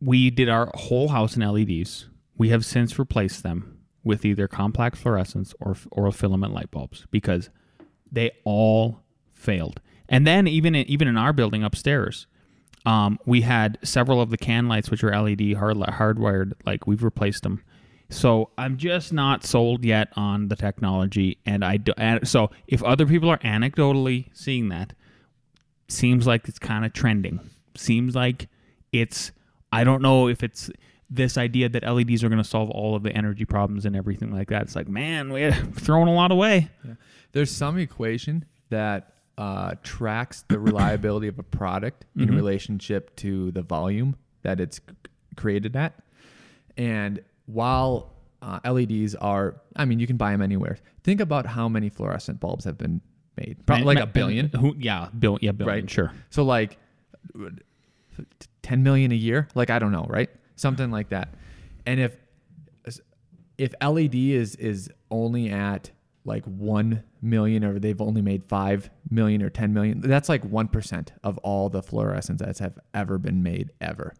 We 0.00 0.30
did 0.30 0.48
our 0.48 0.70
whole 0.74 1.08
house 1.08 1.36
in 1.36 1.42
LEDs. 1.42 2.06
We 2.36 2.48
have 2.48 2.64
since 2.64 2.98
replaced 2.98 3.42
them 3.42 3.78
with 4.02 4.24
either 4.24 4.48
complex 4.48 4.98
fluorescence 5.00 5.54
or 5.60 5.76
or 5.90 6.10
filament 6.12 6.54
light 6.54 6.70
bulbs 6.70 7.06
because 7.10 7.50
they 8.10 8.30
all 8.44 9.00
failed. 9.32 9.80
And 10.08 10.26
then 10.26 10.48
even 10.48 10.74
in, 10.74 10.86
even 10.86 11.06
in 11.06 11.16
our 11.16 11.32
building 11.32 11.62
upstairs, 11.62 12.26
um, 12.86 13.18
we 13.26 13.42
had 13.42 13.78
several 13.82 14.20
of 14.20 14.30
the 14.30 14.38
can 14.38 14.68
lights 14.68 14.90
which 14.90 15.04
are 15.04 15.10
LED 15.10 15.54
hard, 15.54 15.76
hardwired. 15.76 16.52
Like 16.64 16.86
we've 16.86 17.04
replaced 17.04 17.42
them. 17.42 17.62
So 18.08 18.50
I'm 18.58 18.76
just 18.76 19.12
not 19.12 19.44
sold 19.44 19.84
yet 19.84 20.08
on 20.16 20.48
the 20.48 20.56
technology, 20.56 21.38
and 21.46 21.64
I 21.64 21.76
do, 21.76 21.92
and 21.96 22.26
so 22.26 22.50
if 22.66 22.82
other 22.82 23.06
people 23.06 23.28
are 23.28 23.38
anecdotally 23.38 24.26
seeing 24.32 24.68
that, 24.70 24.94
seems 25.86 26.26
like 26.26 26.48
it's 26.48 26.58
kind 26.58 26.84
of 26.84 26.92
trending. 26.92 27.38
Seems 27.76 28.16
like 28.16 28.48
it's 28.92 29.30
I 29.72 29.84
don't 29.84 30.02
know 30.02 30.28
if 30.28 30.42
it's 30.42 30.70
this 31.08 31.36
idea 31.36 31.68
that 31.68 31.82
LEDs 31.82 32.22
are 32.22 32.28
going 32.28 32.42
to 32.42 32.48
solve 32.48 32.70
all 32.70 32.94
of 32.94 33.02
the 33.02 33.12
energy 33.12 33.44
problems 33.44 33.84
and 33.84 33.96
everything 33.96 34.32
like 34.32 34.48
that. 34.48 34.62
It's 34.62 34.76
like, 34.76 34.88
man, 34.88 35.32
we're 35.32 35.52
throwing 35.74 36.08
a 36.08 36.14
lot 36.14 36.30
away. 36.30 36.68
There's 37.32 37.50
some 37.50 37.78
equation 37.78 38.44
that 38.70 39.14
uh, 39.36 39.74
tracks 39.82 40.44
the 40.48 40.58
reliability 40.70 41.26
of 41.28 41.38
a 41.38 41.42
product 41.42 42.04
in 42.16 42.34
relationship 42.34 43.14
to 43.16 43.50
the 43.52 43.62
volume 43.62 44.16
that 44.42 44.60
it's 44.60 44.80
created 45.36 45.74
at. 45.76 45.94
And 46.76 47.22
while 47.46 48.12
uh, 48.42 48.60
LEDs 48.64 49.14
are, 49.16 49.60
I 49.76 49.84
mean, 49.84 49.98
you 49.98 50.06
can 50.06 50.16
buy 50.16 50.30
them 50.32 50.42
anywhere. 50.42 50.78
Think 51.02 51.20
about 51.20 51.46
how 51.46 51.68
many 51.68 51.88
fluorescent 51.88 52.38
bulbs 52.40 52.64
have 52.64 52.78
been 52.78 53.00
made, 53.36 53.64
probably 53.66 53.84
like 53.84 53.98
a 53.98 54.06
billion, 54.06 54.48
Who, 54.50 54.74
yeah, 54.78 55.08
bill, 55.18 55.38
yeah, 55.40 55.52
billion. 55.52 55.76
right? 55.82 55.90
Sure. 55.90 56.12
So 56.30 56.44
like, 56.44 56.78
ten 58.62 58.82
million 58.82 59.12
a 59.12 59.16
year, 59.16 59.48
like 59.54 59.70
I 59.70 59.78
don't 59.78 59.92
know, 59.92 60.06
right? 60.08 60.30
Something 60.56 60.90
like 60.90 61.10
that. 61.10 61.34
And 61.86 62.00
if 62.00 62.16
if 63.58 63.74
LED 63.82 64.14
is 64.14 64.56
is 64.56 64.90
only 65.10 65.50
at 65.50 65.90
like 66.24 66.44
one 66.44 67.02
million, 67.22 67.64
or 67.64 67.78
they've 67.78 68.00
only 68.00 68.22
made 68.22 68.44
five 68.44 68.90
million 69.10 69.42
or 69.42 69.50
ten 69.50 69.72
million, 69.74 70.00
that's 70.00 70.28
like 70.28 70.44
one 70.44 70.68
percent 70.68 71.12
of 71.22 71.36
all 71.38 71.68
the 71.68 71.82
fluorescents 71.82 72.38
that 72.38 72.58
have 72.58 72.78
ever 72.94 73.18
been 73.18 73.42
made 73.42 73.70
ever. 73.80 74.14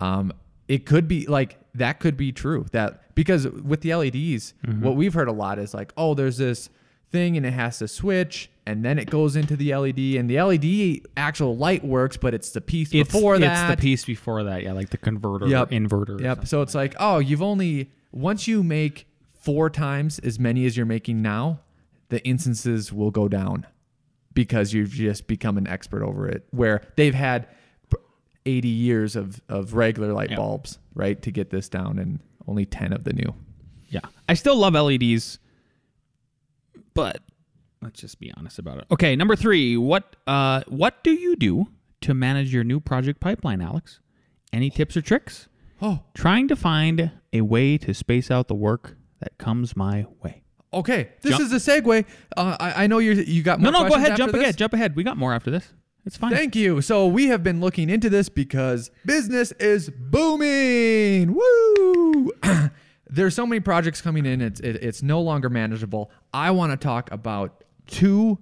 Um, 0.00 0.32
it 0.66 0.86
could 0.86 1.06
be 1.08 1.26
like 1.26 1.58
that 1.74 2.00
could 2.00 2.16
be 2.16 2.32
true 2.32 2.66
that 2.72 3.14
because 3.14 3.46
with 3.46 3.82
the 3.82 3.94
LEDs, 3.94 4.54
what 4.82 4.96
we've 4.96 5.12
heard 5.14 5.28
a 5.28 5.32
lot 5.32 5.58
is 5.58 5.74
like, 5.74 5.92
oh, 5.96 6.14
there's 6.14 6.38
this 6.38 6.70
thing 7.14 7.36
and 7.36 7.46
it 7.46 7.52
has 7.52 7.78
to 7.78 7.86
switch 7.88 8.50
and 8.66 8.84
then 8.84 8.98
it 8.98 9.08
goes 9.08 9.36
into 9.36 9.56
the 9.56 9.74
LED 9.74 9.98
and 10.18 10.28
the 10.28 10.40
LED 10.42 11.06
actual 11.16 11.56
light 11.56 11.84
works, 11.84 12.16
but 12.16 12.34
it's 12.34 12.50
the 12.50 12.60
piece 12.60 12.92
It's, 12.92 13.12
before 13.12 13.38
that. 13.38 13.70
it's 13.70 13.76
the 13.76 13.80
piece 13.80 14.04
before 14.04 14.42
that. 14.44 14.62
Yeah, 14.64 14.72
like 14.72 14.90
the 14.90 14.98
converter 14.98 15.46
Yep. 15.46 15.70
inverter. 15.70 16.20
Yep. 16.20 16.46
So 16.46 16.60
it's 16.62 16.74
like, 16.74 16.94
oh, 16.98 17.18
you've 17.20 17.42
only 17.42 17.90
once 18.12 18.48
you 18.48 18.62
make 18.62 19.06
four 19.32 19.70
times 19.70 20.18
as 20.20 20.38
many 20.40 20.66
as 20.66 20.76
you're 20.76 20.86
making 20.86 21.22
now, 21.22 21.60
the 22.08 22.20
instances 22.26 22.92
will 22.92 23.10
go 23.10 23.28
down 23.28 23.66
because 24.32 24.72
you've 24.72 24.90
just 24.90 25.26
become 25.28 25.56
an 25.58 25.66
expert 25.68 26.02
over 26.02 26.26
it. 26.28 26.44
Where 26.50 26.82
they've 26.96 27.14
had 27.14 27.46
80 28.46 28.68
years 28.68 29.14
of 29.16 29.40
of 29.48 29.74
regular 29.74 30.12
light 30.12 30.30
Yep. 30.30 30.38
bulbs, 30.38 30.78
right, 30.94 31.20
to 31.22 31.30
get 31.30 31.50
this 31.50 31.68
down, 31.68 31.98
and 31.98 32.18
only 32.48 32.66
10 32.66 32.92
of 32.92 33.04
the 33.04 33.12
new. 33.12 33.34
Yeah. 33.88 34.00
I 34.28 34.34
still 34.34 34.56
love 34.56 34.74
LEDs, 34.74 35.38
but 36.94 37.22
let's 37.82 38.00
just 38.00 38.18
be 38.18 38.32
honest 38.36 38.58
about 38.58 38.78
it. 38.78 38.84
Okay, 38.90 39.14
number 39.16 39.36
three. 39.36 39.76
What 39.76 40.16
uh 40.26 40.62
what 40.68 41.02
do 41.04 41.12
you 41.12 41.36
do 41.36 41.66
to 42.02 42.14
manage 42.14 42.52
your 42.52 42.64
new 42.64 42.80
project 42.80 43.20
pipeline, 43.20 43.60
Alex? 43.60 44.00
Any 44.52 44.70
tips 44.70 44.96
or 44.96 45.02
tricks? 45.02 45.48
Oh, 45.82 46.00
Trying 46.14 46.48
to 46.48 46.56
find 46.56 47.10
a 47.32 47.40
way 47.42 47.76
to 47.78 47.92
space 47.92 48.30
out 48.30 48.48
the 48.48 48.54
work 48.54 48.96
that 49.20 49.36
comes 49.38 49.76
my 49.76 50.06
way. 50.22 50.42
okay. 50.72 51.10
This 51.22 51.36
Jump- 51.36 51.52
is 51.52 51.68
a 51.68 51.80
segue. 51.80 52.04
Uh, 52.36 52.56
I, 52.60 52.84
I 52.84 52.86
know 52.86 52.98
you 52.98 53.12
you 53.12 53.42
got 53.42 53.60
more 53.60 53.72
no, 53.72 53.82
no, 53.82 53.88
go 53.88 53.94
ahead. 53.96 54.16
Jump 54.16 54.32
this? 54.32 54.40
ahead. 54.42 54.56
Jump 54.56 54.72
ahead. 54.72 54.94
We 54.96 55.02
got 55.02 55.16
more 55.16 55.34
after 55.34 55.50
this. 55.50 55.72
It's 56.06 56.16
fine. 56.18 56.32
Thank 56.32 56.54
you. 56.54 56.82
So 56.82 57.06
we 57.06 57.26
have 57.28 57.42
been 57.42 57.60
looking 57.60 57.88
into 57.88 58.10
this 58.10 58.28
because 58.28 58.90
business 59.06 59.52
is 59.52 59.88
booming. 59.90 61.34
Woo! 61.34 62.30
There's 63.08 63.34
so 63.34 63.46
many 63.46 63.60
projects 63.60 64.00
coming 64.00 64.24
in. 64.26 64.40
It's 64.40 64.60
it, 64.60 64.76
it's 64.76 65.02
no 65.02 65.20
longer 65.20 65.50
manageable. 65.50 66.10
I 66.32 66.50
want 66.52 66.72
to 66.72 66.76
talk 66.76 67.10
about 67.12 67.62
two 67.86 68.38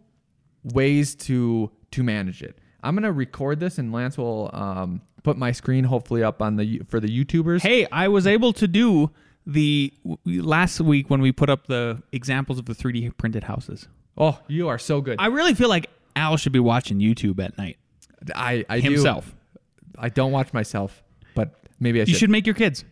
ways 0.64 1.14
to 1.16 1.70
to 1.92 2.02
manage 2.02 2.42
it. 2.42 2.58
I'm 2.82 2.94
gonna 2.94 3.12
record 3.12 3.60
this, 3.60 3.78
and 3.78 3.92
Lance 3.92 4.16
will 4.18 4.50
um, 4.52 5.02
put 5.22 5.36
my 5.36 5.52
screen 5.52 5.84
hopefully 5.84 6.22
up 6.22 6.42
on 6.42 6.56
the 6.56 6.80
for 6.88 7.00
the 7.00 7.08
YouTubers. 7.08 7.62
Hey, 7.62 7.86
I 7.92 8.08
was 8.08 8.26
able 8.26 8.52
to 8.54 8.68
do 8.68 9.10
the 9.46 9.92
last 10.24 10.80
week 10.80 11.10
when 11.10 11.20
we 11.20 11.32
put 11.32 11.50
up 11.50 11.66
the 11.66 12.00
examples 12.12 12.58
of 12.58 12.66
the 12.66 12.74
3D 12.74 13.16
printed 13.16 13.44
houses. 13.44 13.88
Oh, 14.16 14.38
you 14.46 14.68
are 14.68 14.78
so 14.78 15.00
good. 15.00 15.16
I 15.18 15.26
really 15.26 15.54
feel 15.54 15.68
like 15.68 15.88
Al 16.14 16.36
should 16.36 16.52
be 16.52 16.60
watching 16.60 16.98
YouTube 16.98 17.42
at 17.42 17.56
night 17.58 17.78
I 18.34 18.64
I 18.68 18.80
do- 18.80 18.90
himself. 18.92 19.34
I 19.98 20.08
don't 20.08 20.32
watch 20.32 20.52
myself, 20.52 21.02
but 21.34 21.54
maybe 21.78 22.00
I 22.00 22.04
should. 22.04 22.10
You 22.10 22.14
should 22.16 22.30
make 22.30 22.46
your 22.46 22.54
kids. 22.54 22.84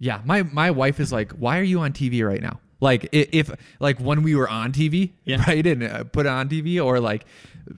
Yeah, 0.00 0.20
my 0.24 0.42
my 0.42 0.70
wife 0.72 0.98
is 0.98 1.12
like, 1.12 1.30
"Why 1.32 1.58
are 1.60 1.62
you 1.62 1.78
on 1.80 1.92
TV 1.92 2.26
right 2.26 2.40
now?" 2.42 2.58
Like 2.80 3.04
i- 3.12 3.28
if 3.30 3.50
like 3.78 4.00
when 4.00 4.22
we 4.22 4.34
were 4.34 4.48
on 4.48 4.72
TV, 4.72 5.12
Yeah. 5.24 5.44
right, 5.46 5.64
and 5.66 5.82
uh, 5.84 6.04
put 6.04 6.24
it 6.26 6.30
on 6.30 6.48
TV, 6.48 6.82
or 6.84 6.98
like, 6.98 7.26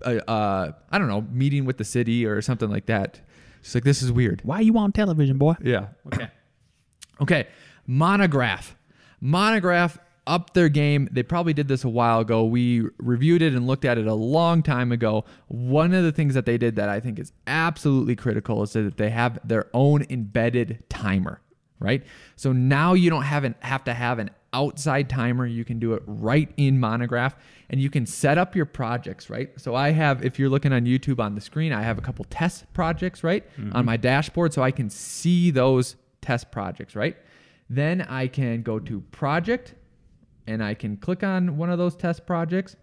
uh, 0.05 0.21
uh, 0.29 0.73
I 0.91 0.99
don't 0.99 1.09
know, 1.09 1.23
meeting 1.33 1.65
with 1.65 1.77
the 1.79 1.85
city 1.85 2.25
or 2.25 2.41
something 2.41 2.71
like 2.71 2.87
that. 2.87 3.21
She's 3.63 3.75
like, 3.75 3.85
"This 3.85 4.01
is 4.03 4.11
weird." 4.13 4.41
Why 4.45 4.57
are 4.59 4.63
you 4.63 4.79
on 4.79 4.93
television, 4.93 5.37
boy? 5.37 5.55
Yeah. 5.63 5.89
Okay. 6.07 6.29
Okay, 7.21 7.47
Monograph. 7.87 8.77
Monograph 9.21 9.99
up 10.27 10.55
their 10.55 10.69
game. 10.69 11.09
They 11.13 11.23
probably 11.23 11.53
did 11.53 11.69
this 11.69 11.85
a 11.85 11.89
while 11.89 12.21
ago. 12.21 12.45
We 12.45 12.85
reviewed 12.99 13.43
it 13.43 13.55
and 13.55 13.67
looked 13.67 13.85
at 13.85 13.99
it 13.99 14.07
a 14.07 14.15
long 14.15 14.63
time 14.63 14.93
ago. 14.93 15.25
One 15.49 15.93
of 15.95 16.05
the 16.05 16.13
things 16.13 16.35
that 16.35 16.47
they 16.47 16.59
did 16.59 16.77
that 16.77 16.89
I 16.89 17.01
think 17.01 17.19
is 17.19 17.33
absolutely 17.47 18.17
critical 18.17 18.63
is 18.63 18.73
that 18.73 18.97
they 18.97 19.11
have 19.11 19.39
their 19.47 19.67
own 19.75 20.05
embedded 20.11 20.85
timer, 20.89 21.41
right? 21.83 22.03
So 22.37 22.53
now 22.53 22.95
you 22.95 23.11
don't 23.11 23.23
have 23.23 23.45
an, 23.45 23.55
have 23.61 23.85
to 23.85 23.95
have 23.95 24.19
an 24.19 24.31
outside 24.53 25.09
timer. 25.09 25.47
You 25.47 25.65
can 25.65 25.79
do 25.79 25.95
it 25.95 26.03
right 26.07 26.51
in 26.57 26.79
Monograph 26.79 27.37
and 27.71 27.81
you 27.81 27.91
can 27.91 28.07
set 28.07 28.39
up 28.39 28.55
your 28.55 28.67
projects, 28.67 29.31
right? 29.31 29.51
So 29.61 29.75
I 29.75 29.91
have, 29.91 30.25
if 30.25 30.39
you're 30.39 30.51
looking 30.51 30.73
on 30.73 30.85
YouTube 30.85 31.21
on 31.21 31.35
the 31.35 31.41
screen, 31.41 31.73
I 31.73 31.83
have 31.83 31.99
a 31.99 32.03
couple 32.03 32.25
test 32.27 32.71
projects, 32.75 33.25
right, 33.25 33.45
on 33.75 33.85
my 33.85 33.97
dashboard 33.97 34.53
so 34.53 34.63
I 34.63 34.71
can 34.71 34.91
see 34.91 35.51
those 35.51 35.97
test 36.21 36.51
projects, 36.51 36.95
right? 36.95 37.17
Then 37.71 38.03
I 38.03 38.27
can 38.27 38.63
go 38.63 38.79
to 38.79 39.01
project 39.13 39.75
and 40.47 40.63
I 40.63 40.75
can 40.75 40.97
click 40.97 41.23
on 41.23 41.57
one 41.57 41.71
of 41.71 41.79
those 41.79 41.97
test 41.97 42.27
projects. 42.27 42.77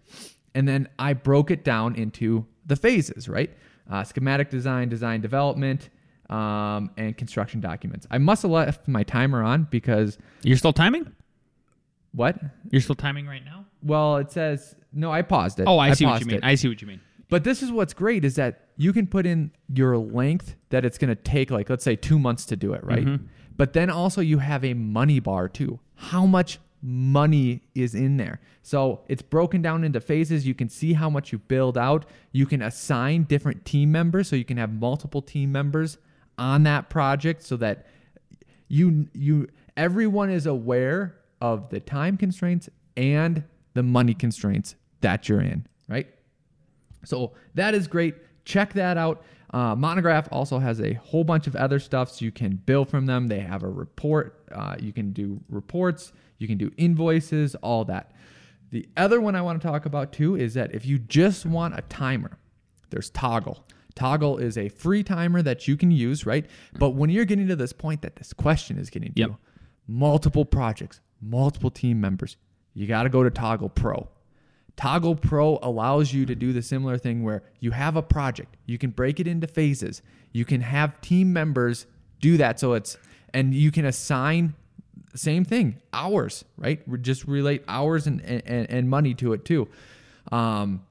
And 0.54 0.66
then 0.66 0.88
I 0.98 1.12
broke 1.12 1.50
it 1.52 1.62
down 1.62 1.94
into 1.94 2.46
the 2.66 2.74
phases, 2.74 3.28
right? 3.28 3.50
Uh, 3.88 4.02
schematic 4.02 4.50
design, 4.50 4.88
design 4.88 5.20
development, 5.20 5.90
um, 6.30 6.90
and 6.96 7.16
construction 7.16 7.60
documents. 7.60 8.06
I 8.10 8.18
must 8.18 8.42
have 8.42 8.50
left 8.50 8.88
my 8.88 9.02
timer 9.02 9.42
on 9.42 9.66
because 9.70 10.16
You're 10.42 10.56
still 10.56 10.72
timing? 10.72 11.12
what? 12.12 12.38
You're 12.70 12.80
still 12.80 12.94
timing 12.94 13.26
right 13.26 13.44
now? 13.44 13.66
Well, 13.82 14.16
it 14.16 14.30
says 14.32 14.74
no. 14.92 15.12
I 15.12 15.22
paused 15.22 15.60
it. 15.60 15.64
Oh, 15.66 15.78
I, 15.78 15.92
see 15.92 16.06
what 16.06 16.20
you 16.20 16.26
mean. 16.26 16.36
it. 16.36 16.44
I 16.44 16.54
see 16.54 16.68
what 16.68 16.80
you 16.80 16.88
mean. 16.88 17.00
But 17.28 17.44
this 17.44 17.62
is 17.62 17.70
what's 17.70 17.94
great 17.94 18.24
is 18.24 18.34
that 18.34 18.66
you 18.76 18.92
can 18.92 19.06
put 19.06 19.26
in 19.26 19.52
your 19.72 19.96
length 19.96 20.56
that 20.70 20.84
it's 20.84 20.98
going 20.98 21.10
to 21.10 21.14
take, 21.14 21.50
like, 21.50 21.70
let's 21.70 21.84
say 21.84 21.94
two 21.94 22.18
months 22.18 22.44
to 22.46 22.56
do 22.56 22.72
it, 22.72 22.82
right? 22.82 23.04
Mm-hmm. 23.04 23.26
But 23.56 23.72
then 23.72 23.88
also 23.88 24.20
you 24.20 24.38
have 24.38 24.64
a 24.64 24.74
money 24.74 25.20
bar 25.20 25.48
too. 25.48 25.78
How 25.94 26.26
much 26.26 26.58
money 26.82 27.62
is 27.74 27.94
in 27.94 28.16
there? 28.16 28.40
So 28.62 29.02
it's 29.08 29.22
broken 29.22 29.62
down 29.62 29.84
into 29.84 30.00
phases. 30.00 30.46
You 30.46 30.54
can 30.54 30.68
see 30.68 30.94
how 30.94 31.08
much 31.08 31.30
you 31.30 31.38
build 31.38 31.78
out. 31.78 32.04
You 32.32 32.46
can 32.46 32.62
assign 32.62 33.24
different 33.24 33.64
team 33.64 33.92
members. 33.92 34.28
So 34.28 34.34
you 34.34 34.44
can 34.44 34.56
have 34.56 34.72
multiple 34.72 35.22
team 35.22 35.52
members 35.52 35.98
on 36.40 36.64
that 36.64 36.90
project 36.90 37.44
so 37.44 37.56
that 37.58 37.86
you 38.66 39.08
you 39.12 39.46
everyone 39.76 40.30
is 40.30 40.46
aware 40.46 41.16
of 41.40 41.68
the 41.68 41.78
time 41.78 42.16
constraints 42.16 42.68
and 42.96 43.44
the 43.74 43.82
money 43.82 44.14
constraints 44.14 44.74
that 45.00 45.28
you're 45.28 45.40
in, 45.40 45.66
right? 45.88 46.08
So 47.04 47.32
that 47.54 47.74
is 47.74 47.86
great. 47.86 48.16
Check 48.44 48.72
that 48.72 48.96
out. 48.96 49.22
Uh, 49.52 49.74
Monograph 49.74 50.28
also 50.30 50.58
has 50.58 50.80
a 50.80 50.94
whole 50.94 51.24
bunch 51.24 51.46
of 51.46 51.56
other 51.56 51.78
stuff 51.78 52.10
so 52.10 52.24
you 52.24 52.30
can 52.30 52.56
bill 52.56 52.84
from 52.84 53.06
them. 53.06 53.28
They 53.28 53.40
have 53.40 53.62
a 53.62 53.68
report. 53.68 54.44
Uh, 54.52 54.76
you 54.78 54.92
can 54.92 55.12
do 55.12 55.40
reports. 55.48 56.12
You 56.38 56.46
can 56.46 56.58
do 56.58 56.70
invoices, 56.76 57.54
all 57.56 57.84
that. 57.86 58.12
The 58.70 58.88
other 58.96 59.20
one 59.20 59.34
I 59.34 59.42
want 59.42 59.60
to 59.60 59.66
talk 59.66 59.86
about 59.86 60.12
too 60.12 60.36
is 60.36 60.54
that 60.54 60.74
if 60.74 60.86
you 60.86 60.98
just 60.98 61.44
want 61.44 61.76
a 61.76 61.82
timer, 61.82 62.38
there's 62.90 63.10
Toggl. 63.10 63.60
Toggl 63.96 64.40
is 64.40 64.56
a 64.56 64.68
free 64.68 65.02
timer 65.02 65.42
that 65.42 65.66
you 65.68 65.76
can 65.76 65.90
use, 65.90 66.24
right? 66.26 66.46
But 66.78 66.90
when 66.90 67.10
you're 67.10 67.24
getting 67.24 67.48
to 67.48 67.56
this 67.56 67.72
point 67.72 68.02
that 68.02 68.16
this 68.16 68.32
question 68.32 68.78
is 68.78 68.90
getting 68.90 69.12
to, 69.14 69.20
Yep. 69.20 69.30
multiple 69.86 70.44
projects, 70.44 71.00
multiple 71.20 71.70
team 71.70 72.00
members, 72.00 72.36
you 72.74 72.86
got 72.86 73.02
to 73.02 73.08
go 73.08 73.22
to 73.22 73.30
Toggl 73.30 73.74
Pro. 73.74 74.08
Toggl 74.76 75.20
Pro 75.20 75.58
allows 75.62 76.12
you 76.12 76.24
to 76.26 76.34
do 76.34 76.52
the 76.52 76.62
similar 76.62 76.96
thing 76.96 77.22
where 77.22 77.42
you 77.58 77.72
have 77.72 77.96
a 77.96 78.02
project, 78.02 78.56
you 78.66 78.78
can 78.78 78.90
break 78.90 79.20
it 79.20 79.26
into 79.26 79.46
phases, 79.46 80.00
you 80.32 80.44
can 80.44 80.60
have 80.60 80.98
team 81.00 81.32
members 81.32 81.86
do 82.20 82.36
that. 82.36 82.60
So 82.60 82.74
it's, 82.74 82.96
and 83.34 83.52
you 83.52 83.70
can 83.70 83.84
assign, 83.84 84.54
same 85.14 85.44
thing, 85.44 85.76
hours, 85.92 86.44
right? 86.56 86.80
Just 87.02 87.26
relate 87.26 87.64
hours 87.66 88.06
and, 88.06 88.20
and, 88.22 88.70
and 88.70 88.88
money 88.88 89.12
to 89.14 89.32
it 89.32 89.44
too. 89.44 89.68
Um, 90.30 90.82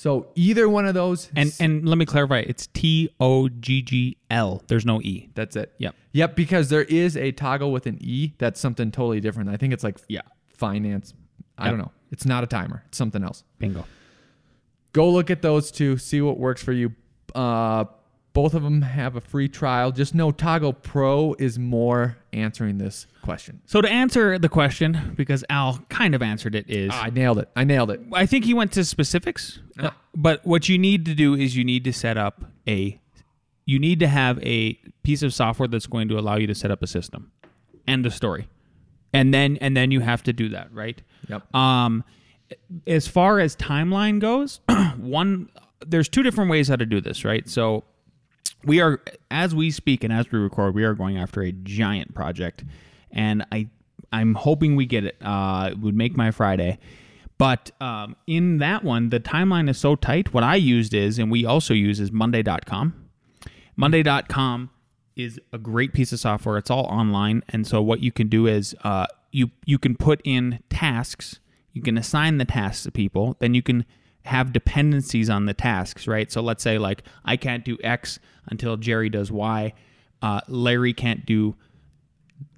so 0.00 0.28
either 0.36 0.68
one 0.68 0.86
of 0.86 0.94
those, 0.94 1.28
And 1.34 1.52
and 1.58 1.88
let 1.88 1.98
me 1.98 2.06
clarify, 2.06 2.38
it's 2.38 2.68
T 2.68 3.10
O 3.18 3.48
G 3.48 3.82
G 3.82 4.16
L. 4.30 4.62
There's 4.68 4.86
no 4.86 5.02
E. 5.02 5.28
that's 5.34 5.56
it. 5.56 5.72
Yep. 5.78 5.94
Yep, 6.12 6.36
because 6.36 6.68
there 6.68 6.82
is 6.84 7.16
a 7.16 7.32
toggle 7.32 7.72
with 7.72 7.86
an 7.86 7.98
E 8.00 8.32
that's 8.38 8.60
something 8.60 8.92
totally 8.92 9.20
different. 9.20 9.50
I 9.50 9.56
think 9.56 9.72
it's 9.72 9.82
like 9.82 9.98
Yeah. 10.08 10.20
finance. 10.46 11.14
I 11.58 11.64
Yep. 11.64 11.72
don't 11.72 11.78
know. 11.80 11.92
It's 12.12 12.24
not 12.24 12.44
a 12.44 12.46
timer. 12.46 12.84
It's 12.86 12.96
something 12.96 13.24
else. 13.24 13.42
Bingo. 13.58 13.84
Go 14.92 15.10
look 15.10 15.30
at 15.30 15.42
those 15.42 15.70
two. 15.72 15.96
See 15.98 16.20
what 16.20 16.38
works 16.38 16.62
for 16.62 16.72
you. 16.72 16.92
Uh, 17.34 17.84
both 18.32 18.54
of 18.54 18.62
them 18.62 18.82
have 18.82 19.16
a 19.16 19.20
free 19.20 19.48
trial. 19.48 19.90
Just 19.90 20.14
know 20.14 20.30
Toggl 20.30 20.80
Pro 20.82 21.34
is 21.38 21.58
more 21.58 22.18
answering 22.32 22.78
this 22.78 23.06
question. 23.22 23.60
So 23.66 23.80
to 23.80 23.88
answer 23.88 24.38
the 24.38 24.48
question, 24.48 25.14
because 25.16 25.44
Al 25.50 25.78
kind 25.88 26.14
of 26.14 26.22
answered 26.22 26.54
it, 26.54 26.68
is 26.68 26.90
Ah, 26.92 27.04
I 27.04 27.10
nailed 27.10 27.38
it. 27.38 27.48
I 27.56 27.64
nailed 27.64 27.90
it. 27.90 28.00
I 28.12 28.26
think 28.26 28.44
he 28.44 28.54
went 28.54 28.72
to 28.72 28.84
specifics. 28.84 29.60
Ah. 29.78 29.96
But 30.14 30.46
what 30.46 30.68
you 30.68 30.78
need 30.78 31.04
to 31.06 31.14
do 31.14 31.34
is 31.34 31.56
you 31.56 31.64
need 31.64 31.84
to 31.84 31.92
set 31.92 32.16
up 32.16 32.44
a 32.66 33.00
you 33.64 33.78
need 33.78 34.00
to 34.00 34.08
have 34.08 34.42
a 34.42 34.74
piece 35.02 35.22
of 35.22 35.34
software 35.34 35.68
that's 35.68 35.86
going 35.86 36.08
to 36.08 36.18
allow 36.18 36.36
you 36.36 36.46
to 36.46 36.54
set 36.54 36.70
up 36.70 36.82
a 36.82 36.86
system. 36.86 37.30
End 37.86 38.06
of 38.06 38.14
story. 38.14 38.48
And 39.12 39.32
then 39.34 39.56
and 39.60 39.76
then 39.76 39.90
you 39.90 40.00
have 40.00 40.22
to 40.24 40.32
do 40.32 40.50
that, 40.50 40.72
right? 40.72 41.00
Yep. 41.28 41.54
Um 41.54 42.04
as 42.86 43.06
far 43.08 43.40
as 43.40 43.56
timeline 43.56 44.20
goes, 44.20 44.60
one 44.96 45.48
there's 45.86 46.08
two 46.08 46.22
different 46.22 46.50
ways 46.50 46.68
how 46.68 46.76
to 46.76 46.86
do 46.86 47.00
this, 47.00 47.24
right? 47.24 47.48
So 47.48 47.84
we 48.64 48.80
are 48.80 49.00
as 49.30 49.54
we 49.54 49.70
speak 49.70 50.04
and 50.04 50.12
as 50.12 50.30
we 50.30 50.38
record, 50.38 50.74
we 50.74 50.84
are 50.84 50.94
going 50.94 51.16
after 51.16 51.42
a 51.42 51.52
giant 51.52 52.14
project, 52.14 52.64
and 53.10 53.44
I 53.52 53.68
I'm 54.12 54.34
hoping 54.34 54.76
we 54.76 54.86
get 54.86 55.04
it. 55.04 55.16
Uh, 55.20 55.70
it 55.72 55.78
would 55.78 55.94
make 55.94 56.16
my 56.16 56.30
Friday. 56.30 56.78
But 57.36 57.70
um, 57.80 58.16
in 58.26 58.58
that 58.58 58.82
one, 58.82 59.10
the 59.10 59.20
timeline 59.20 59.70
is 59.70 59.78
so 59.78 59.94
tight. 59.94 60.34
What 60.34 60.42
I 60.42 60.56
used 60.56 60.92
is, 60.92 61.18
and 61.20 61.30
we 61.30 61.46
also 61.46 61.72
use, 61.72 62.00
is 62.00 62.10
Monday.com. 62.10 63.08
Monday.com 63.76 64.70
is 65.14 65.40
a 65.52 65.58
great 65.58 65.92
piece 65.92 66.12
of 66.12 66.18
software. 66.18 66.58
It's 66.58 66.70
all 66.70 66.86
online, 66.86 67.42
and 67.48 67.66
so 67.66 67.80
what 67.80 68.00
you 68.00 68.10
can 68.10 68.28
do 68.28 68.46
is 68.46 68.74
uh, 68.82 69.06
you 69.30 69.50
you 69.64 69.78
can 69.78 69.96
put 69.96 70.20
in 70.24 70.60
tasks. 70.68 71.38
You 71.72 71.82
can 71.82 71.96
assign 71.96 72.38
the 72.38 72.44
tasks 72.44 72.84
to 72.84 72.90
people. 72.90 73.36
Then 73.38 73.54
you 73.54 73.62
can 73.62 73.84
have 74.28 74.52
dependencies 74.52 75.28
on 75.28 75.46
the 75.46 75.54
tasks, 75.54 76.06
right? 76.06 76.30
So 76.30 76.40
let's 76.40 76.62
say 76.62 76.78
like 76.78 77.02
I 77.24 77.36
can't 77.36 77.64
do 77.64 77.76
X 77.82 78.18
until 78.46 78.76
Jerry 78.76 79.08
does 79.08 79.30
Y. 79.32 79.72
Uh, 80.22 80.40
Larry 80.48 80.92
can't 80.92 81.26
do 81.26 81.56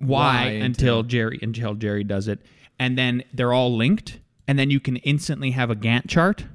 Y, 0.00 0.06
Y 0.08 0.46
until, 0.46 0.64
until- 0.64 1.02
Jerry 1.04 1.38
until 1.42 1.74
Jerry 1.74 2.04
does 2.04 2.28
it, 2.28 2.40
and 2.78 2.96
then 2.98 3.24
they're 3.32 3.52
all 3.52 3.74
linked, 3.76 4.18
and 4.46 4.58
then 4.58 4.70
you 4.70 4.80
can 4.80 4.96
instantly 4.96 5.52
have 5.52 5.70
a 5.70 5.76
Gantt 5.76 6.08
chart. 6.08 6.46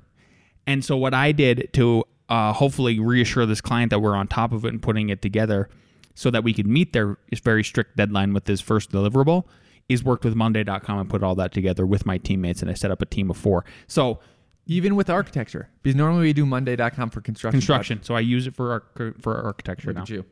And 0.67 0.83
so 0.83 0.97
what 0.97 1.13
I 1.13 1.31
did 1.31 1.69
to 1.73 2.03
uh, 2.27 2.53
hopefully 2.53 2.99
reassure 2.99 3.45
this 3.45 3.61
client 3.61 3.91
that 3.91 3.99
we're 3.99 4.15
on 4.15 4.27
top 4.27 4.51
of 4.51 4.65
it 4.65 4.69
and 4.69 4.81
putting 4.81 5.09
it 5.09 5.21
together, 5.21 5.69
so 6.13 6.31
that 6.31 6.43
we 6.43 6.53
could 6.53 6.65
meet 6.67 6.93
their 6.93 7.17
very 7.43 7.63
strict 7.63 7.97
deadline 7.97 8.33
with 8.33 8.45
this 8.45 8.61
first 8.61 8.91
deliverable, 8.91 9.43
is 9.89 10.03
worked 10.03 10.23
with 10.25 10.33
Monday.com 10.35 10.99
and 10.99 11.09
put 11.09 11.21
all 11.21 11.35
that 11.35 11.51
together 11.51 11.85
with 11.85 12.05
my 12.05 12.17
teammates, 12.17 12.61
and 12.61 12.71
I 12.71 12.73
set 12.73 12.89
up 12.89 13.01
a 13.01 13.05
team 13.05 13.29
of 13.29 13.37
four. 13.37 13.63
So 13.87 14.19
Even 14.67 14.95
with 14.95 15.09
architecture, 15.11 15.69
because 15.83 15.95
normally 15.95 16.23
we 16.23 16.33
do 16.33 16.45
Monday.com 16.45 17.11
for 17.11 17.21
construction. 17.21 17.59
construction. 17.59 18.01
So 18.01 18.15
I 18.15 18.21
use 18.21 18.47
it 18.47 18.55
for 18.55 18.71
arch- 18.71 19.13
for 19.21 19.35
architecture 19.43 19.93
projects. 19.93 20.09
now. 20.09 20.15
You. 20.17 20.25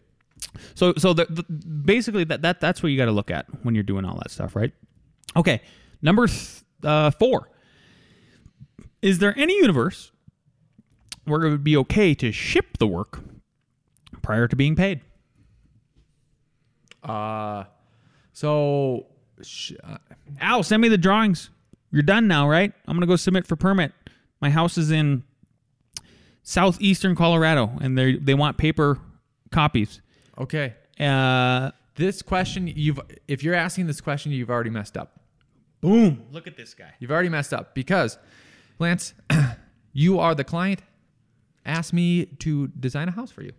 So 0.76 0.94
so 0.98 1.14
the, 1.14 1.26
the, 1.30 1.44
basically 1.44 2.24
that, 2.26 2.42
that 2.42 2.60
that's 2.60 2.82
what 2.82 2.90
you 2.92 2.98
got 2.98 3.06
to 3.06 3.12
look 3.12 3.30
at 3.30 3.46
when 3.64 3.76
you're 3.76 3.84
doing 3.84 4.06
all 4.06 4.16
that 4.18 4.32
stuff, 4.32 4.56
right? 4.56 4.72
Okay, 5.36 5.62
number 6.02 6.26
th- 6.28 6.64
uh, 6.84 7.12
four. 7.12 7.50
Is 9.04 9.20
there 9.20 9.38
any 9.38 9.56
universe 9.58 10.12
where 11.26 11.44
it 11.44 11.50
would 11.52 11.64
be 11.64 11.78
okay 11.78 12.14
to 12.16 12.32
ship 12.32 12.78
the 12.80 12.88
work 12.88 13.20
prior 14.22 14.48
to 14.48 14.56
being 14.56 14.76
paid? 14.76 15.02
Uh, 17.04 17.66
so 18.32 19.08
sh- 19.42 19.74
uh, 19.84 19.98
Al, 20.40 20.64
send 20.64 20.82
me 20.82 20.88
the 20.88 20.98
drawings. 20.98 21.50
You're 21.92 22.02
done 22.02 22.28
now, 22.28 22.50
right? 22.50 22.74
I'm 22.88 22.96
gonna 22.96 23.06
go 23.06 23.16
submit 23.16 23.46
for 23.46 23.56
permit. 23.56 23.92
My 24.44 24.50
house 24.50 24.78
is 24.78 24.92
in 24.92 25.24
southeastern 26.44 27.16
Colorado, 27.16 27.72
and 27.80 27.98
they 27.98 28.18
they 28.18 28.34
want 28.34 28.58
paper 28.58 29.00
copies. 29.52 30.02
okay. 30.38 30.74
Uh, 31.00 31.72
This 31.96 32.22
question, 32.22 32.68
you've 32.68 33.00
if 33.30 33.42
you're 33.42 33.56
asking 33.56 33.88
this 33.88 34.02
question, 34.02 34.34
you've 34.34 34.50
already 34.50 34.70
messed 34.70 34.98
up. 34.98 35.22
boom! 35.80 36.26
Look 36.34 36.46
at 36.46 36.58
this 36.58 36.74
guy. 36.74 36.92
You've 37.00 37.12
already 37.12 37.30
messed 37.30 37.54
up 37.54 37.74
because, 37.74 38.18
Lance, 38.80 39.14
you 39.94 40.20
are 40.20 40.36
the 40.36 40.44
client. 40.44 40.82
Ask 41.66 41.94
me 41.94 42.26
to 42.40 42.68
design 42.68 43.08
a 43.08 43.12
house 43.12 43.32
for 43.32 43.44
you. 43.44 43.54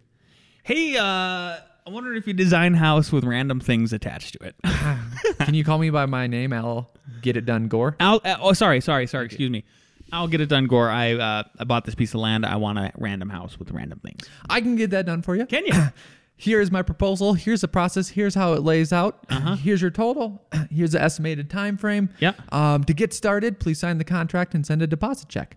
Hey, 0.65 0.99
uh, 0.99 1.03
I 1.03 1.91
wondered 1.91 2.19
if 2.19 2.27
you 2.27 2.35
design 2.35 2.75
house 2.75 3.11
with 3.11 3.25
random 3.25 3.59
things 3.59 3.95
attached 3.95 4.37
to 4.39 4.49
it. 4.49 4.55
Can 5.39 5.55
you 5.55 5.65
call 5.65 5.79
me 5.79 5.89
by 5.89 6.05
my 6.05 6.27
name, 6.27 6.53
Al? 6.53 6.91
Get 7.23 7.39
it 7.39 7.47
done, 7.47 7.69
Gore. 7.69 7.97
Al, 8.01 8.21
uh, 8.23 8.37
oh, 8.39 8.53
sorry, 8.53 8.83
sorry, 8.83 9.07
sorry. 9.07 9.25
Excuse 9.25 9.49
me. 9.51 9.65
I'll 10.13 10.29
get 10.29 10.41
it 10.41 10.49
done, 10.49 10.67
Gore. 10.67 10.91
I 10.91 11.13
uh, 11.15 11.43
I 11.59 11.65
bought 11.65 11.85
this 11.85 11.95
piece 11.95 12.15
of 12.15 12.21
land. 12.21 12.47
I 12.47 12.57
want 12.57 12.79
a 12.79 12.93
random 12.97 13.31
house 13.31 13.59
with 13.59 13.71
random 13.73 14.01
things. 14.01 14.29
I 14.49 14.61
can 14.61 14.77
get 14.77 14.91
that 14.91 15.07
done 15.07 15.23
for 15.23 15.35
you. 15.37 15.47
Can 15.47 15.67
you? 15.67 15.73
Here's 16.37 16.71
my 16.71 16.83
proposal. 16.83 17.35
Here's 17.35 17.61
the 17.61 17.69
process. 17.69 18.09
Here's 18.09 18.35
how 18.35 18.55
it 18.55 18.63
lays 18.63 18.93
out. 18.93 19.25
Uh-huh. 19.31 19.55
Here's 19.63 19.81
your 19.81 19.91
total. 19.93 20.43
Here's 20.71 20.93
the 20.93 21.01
estimated 21.03 21.49
time 21.49 21.77
frame. 21.77 22.11
Yep. 22.21 22.53
Um, 22.53 22.85
to 22.85 22.93
get 22.95 23.13
started, 23.13 23.61
please 23.61 23.79
sign 23.79 23.99
the 23.99 24.05
contract 24.05 24.55
and 24.55 24.67
send 24.67 24.83
a 24.83 24.87
deposit 24.87 25.29
check. 25.29 25.57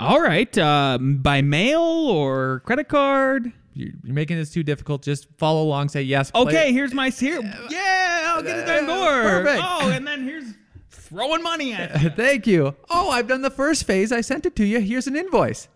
All 0.00 0.20
right. 0.20 0.56
Uh, 0.56 0.98
by 1.00 1.42
mail 1.42 1.80
or 1.82 2.60
credit 2.66 2.88
card? 2.88 3.52
You're 3.74 3.90
you're 4.04 4.14
making 4.14 4.36
this 4.36 4.50
too 4.50 4.62
difficult. 4.62 5.02
Just 5.02 5.26
follow 5.38 5.62
along. 5.62 5.88
Say 5.88 6.02
yes. 6.02 6.30
play 6.30 6.42
Okay, 6.42 6.68
it. 6.68 6.72
here's 6.72 6.94
my 6.94 7.10
here. 7.10 7.40
Yeah, 7.68 8.32
I'll 8.34 8.42
get 8.42 8.58
it 8.60 8.64
done, 8.66 8.84
Uh, 8.84 8.86
Gore. 8.86 9.22
perfect. 9.22 9.62
Oh, 9.64 9.90
and 9.90 10.06
then 10.06 10.22
here's 10.24 10.54
throwing 11.08 11.42
money 11.42 11.72
at. 11.72 12.00
you. 12.02 12.10
Thank 12.16 12.46
you. 12.46 12.74
Oh, 12.90 13.10
I've 13.10 13.26
done 13.26 13.42
the 13.42 13.50
first 13.50 13.84
phase. 13.84 14.12
I 14.12 14.20
sent 14.20 14.46
it 14.46 14.54
to 14.56 14.64
you. 14.64 14.80
Here's 14.80 15.06
an 15.06 15.16
invoice. 15.16 15.68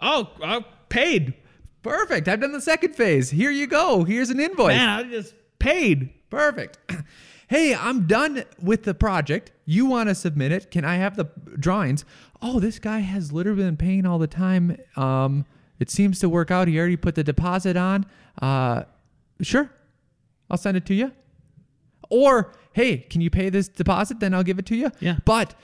Oh, 0.00 0.30
uh, 0.42 0.60
paid. 0.88 1.34
Perfect. 1.82 2.26
I've 2.28 2.40
done 2.40 2.52
the 2.52 2.60
second 2.60 2.94
phase. 2.96 3.30
Here 3.30 3.50
you 3.50 3.66
go. 3.66 4.04
Here's 4.04 4.30
an 4.30 4.40
invoice. 4.40 4.76
Man, 4.76 4.88
I 4.88 5.02
just 5.04 5.34
paid. 5.58 6.10
Perfect. 6.30 6.78
Hey, 7.48 7.76
I'm 7.76 8.08
done 8.08 8.42
with 8.60 8.82
the 8.82 8.92
project. 8.92 9.52
You 9.66 9.86
want 9.86 10.08
to 10.08 10.16
submit 10.16 10.50
it? 10.50 10.72
Can 10.72 10.84
I 10.84 10.96
have 10.96 11.14
the 11.14 11.26
drawings? 11.60 12.04
Oh, 12.42 12.58
this 12.58 12.80
guy 12.80 12.98
has 12.98 13.30
literally 13.30 13.62
been 13.62 13.76
paying 13.76 14.04
all 14.04 14.18
the 14.18 14.26
time. 14.26 14.76
Um, 14.96 15.46
it 15.78 15.88
seems 15.88 16.18
to 16.18 16.28
work 16.28 16.50
out. 16.50 16.66
He 16.66 16.76
already 16.76 16.96
put 16.96 17.14
the 17.14 17.22
deposit 17.22 17.76
on. 17.76 18.04
Uh, 18.42 18.82
sure, 19.42 19.70
I'll 20.50 20.56
send 20.56 20.76
it 20.76 20.86
to 20.86 20.94
you. 20.94 21.12
Or 22.10 22.52
hey, 22.72 22.98
can 22.98 23.20
you 23.20 23.30
pay 23.30 23.50
this 23.50 23.68
deposit? 23.68 24.20
Then 24.20 24.34
I'll 24.34 24.42
give 24.42 24.58
it 24.58 24.66
to 24.66 24.76
you. 24.76 24.90
Yeah. 25.00 25.16
But 25.24 25.54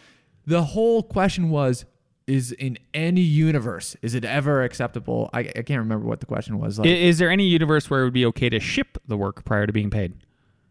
the 0.46 0.62
whole 0.62 1.02
question 1.02 1.50
was. 1.50 1.84
Is 2.28 2.52
in 2.52 2.78
any 2.94 3.20
universe 3.20 3.96
is 4.00 4.14
it 4.14 4.24
ever 4.24 4.62
acceptable? 4.62 5.28
I, 5.32 5.40
I 5.40 5.62
can't 5.62 5.80
remember 5.80 6.06
what 6.06 6.20
the 6.20 6.26
question 6.26 6.60
was. 6.60 6.78
Like, 6.78 6.86
Is 6.88 7.18
there 7.18 7.28
any 7.28 7.44
universe 7.48 7.90
where 7.90 8.02
it 8.02 8.04
would 8.04 8.12
be 8.12 8.24
okay 8.26 8.48
to 8.48 8.60
ship 8.60 8.96
the 9.08 9.16
work 9.16 9.44
prior 9.44 9.66
to 9.66 9.72
being 9.72 9.90
paid? 9.90 10.14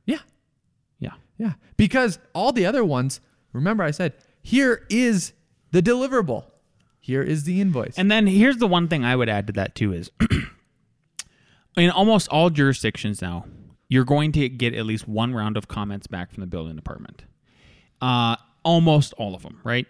yeah, 0.05 0.19
Yeah. 0.99 1.11
Yeah, 1.37 1.53
because 1.75 2.19
all 2.33 2.53
the 2.53 2.65
other 2.65 2.85
ones, 2.85 3.19
remember 3.51 3.83
I 3.83 3.91
said, 3.91 4.13
here 4.41 4.85
is 4.89 5.33
the 5.71 5.81
deliverable. 5.83 6.45
Here 7.01 7.21
is 7.21 7.43
the 7.43 7.59
invoice. 7.59 7.97
And 7.97 8.09
then 8.09 8.27
here's 8.27 8.57
the 8.57 8.67
one 8.67 8.87
thing 8.87 9.03
I 9.03 9.17
would 9.17 9.27
add 9.27 9.47
to 9.47 9.53
that 9.53 9.75
too 9.75 9.91
is 9.91 10.09
in 11.77 11.89
almost 11.89 12.27
all 12.29 12.49
jurisdictions 12.49 13.21
now, 13.21 13.45
you're 13.91 14.05
going 14.05 14.31
to 14.31 14.47
get 14.47 14.73
at 14.73 14.85
least 14.85 15.05
one 15.05 15.35
round 15.35 15.57
of 15.57 15.67
comments 15.67 16.07
back 16.07 16.31
from 16.31 16.39
the 16.39 16.47
building 16.47 16.77
department. 16.77 17.25
Uh, 18.01 18.37
almost 18.63 19.13
all 19.17 19.35
of 19.35 19.43
them, 19.43 19.59
right? 19.65 19.85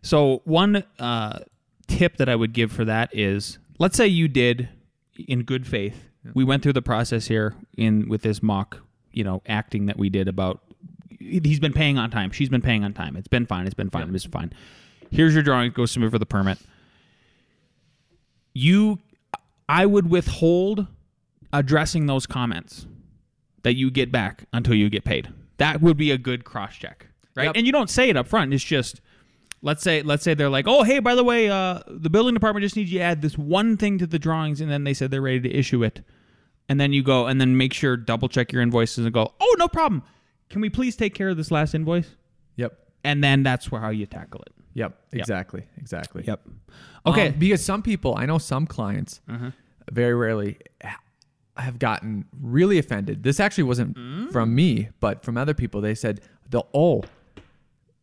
So 0.00 0.40
one 0.44 0.82
uh, 0.98 1.40
tip 1.86 2.16
that 2.16 2.30
I 2.30 2.34
would 2.34 2.54
give 2.54 2.72
for 2.72 2.86
that 2.86 3.10
is, 3.12 3.58
let's 3.78 3.94
say 3.94 4.06
you 4.06 4.26
did 4.26 4.70
in 5.28 5.42
good 5.42 5.66
faith. 5.66 6.02
We 6.32 6.44
went 6.44 6.62
through 6.62 6.72
the 6.72 6.82
process 6.82 7.26
here 7.26 7.54
in 7.76 8.08
with 8.08 8.22
this 8.22 8.42
mock, 8.42 8.78
you 9.12 9.22
know, 9.22 9.42
acting 9.46 9.84
that 9.84 9.98
we 9.98 10.08
did 10.08 10.28
about 10.28 10.62
he's 11.18 11.60
been 11.60 11.74
paying 11.74 11.98
on 11.98 12.10
time. 12.10 12.30
She's 12.30 12.48
been 12.48 12.62
paying 12.62 12.84
on 12.84 12.94
time. 12.94 13.16
It's 13.16 13.28
been 13.28 13.44
fine. 13.44 13.66
It's 13.66 13.74
been 13.74 13.90
fine. 13.90 14.14
It's 14.14 14.24
fine. 14.24 14.54
Here's 15.10 15.34
your 15.34 15.42
drawing. 15.42 15.72
Go 15.72 15.84
submit 15.84 16.10
for 16.10 16.18
the 16.18 16.24
permit. 16.24 16.56
You, 18.54 19.00
I 19.68 19.84
would 19.84 20.08
withhold 20.08 20.86
addressing 21.52 22.06
those 22.06 22.26
comments 22.26 22.86
that 23.62 23.74
you 23.74 23.90
get 23.90 24.10
back 24.12 24.44
until 24.52 24.74
you 24.74 24.88
get 24.90 25.04
paid. 25.04 25.28
That 25.58 25.80
would 25.80 25.96
be 25.96 26.10
a 26.10 26.18
good 26.18 26.44
cross 26.44 26.74
check, 26.76 27.06
right? 27.36 27.44
Yep. 27.44 27.56
And 27.56 27.66
you 27.66 27.72
don't 27.72 27.90
say 27.90 28.08
it 28.08 28.16
up 28.16 28.26
front. 28.28 28.52
It's 28.52 28.64
just 28.64 29.00
let's 29.62 29.82
say 29.82 30.02
let's 30.02 30.24
say 30.24 30.34
they're 30.34 30.48
like, 30.50 30.66
oh 30.66 30.82
hey, 30.82 30.98
by 30.98 31.14
the 31.14 31.24
way, 31.24 31.48
uh, 31.48 31.80
the 31.88 32.10
building 32.10 32.34
department 32.34 32.62
just 32.64 32.76
needs 32.76 32.90
you 32.92 32.98
to 32.98 33.04
add 33.04 33.22
this 33.22 33.38
one 33.38 33.76
thing 33.76 33.98
to 33.98 34.06
the 34.06 34.18
drawings, 34.18 34.60
and 34.60 34.70
then 34.70 34.84
they 34.84 34.94
said 34.94 35.10
they're 35.10 35.22
ready 35.22 35.40
to 35.40 35.52
issue 35.54 35.84
it, 35.84 36.00
and 36.68 36.80
then 36.80 36.92
you 36.92 37.02
go 37.02 37.26
and 37.26 37.40
then 37.40 37.56
make 37.56 37.72
sure 37.72 37.96
double 37.96 38.28
check 38.28 38.52
your 38.52 38.62
invoices 38.62 39.04
and 39.04 39.14
go, 39.14 39.32
oh 39.40 39.56
no 39.58 39.68
problem. 39.68 40.02
Can 40.50 40.60
we 40.60 40.68
please 40.68 40.96
take 40.96 41.14
care 41.14 41.28
of 41.30 41.36
this 41.36 41.50
last 41.50 41.74
invoice? 41.74 42.10
yep. 42.56 42.78
And 43.04 43.22
then 43.24 43.42
that's 43.42 43.70
where 43.72 43.80
how 43.80 43.88
you 43.90 44.06
tackle 44.06 44.42
it. 44.42 44.52
Yep. 44.74 44.96
Exactly. 45.12 45.64
Exactly. 45.76 46.24
Yep. 46.26 46.40
Okay. 47.06 47.28
Um, 47.28 47.34
because 47.38 47.64
some 47.64 47.82
people, 47.82 48.14
I 48.16 48.26
know 48.26 48.38
some 48.38 48.66
clients, 48.66 49.20
Uh-huh. 49.28 49.50
very 49.90 50.14
rarely 50.14 50.58
have 51.56 51.78
gotten 51.78 52.24
really 52.40 52.78
offended. 52.78 53.22
This 53.22 53.38
actually 53.40 53.64
wasn't 53.64 53.96
Mm. 53.96 54.32
from 54.32 54.54
me, 54.54 54.88
but 55.00 55.22
from 55.24 55.36
other 55.36 55.54
people. 55.54 55.80
They 55.80 55.94
said, 55.94 56.20
"The 56.48 56.62
oh, 56.74 57.02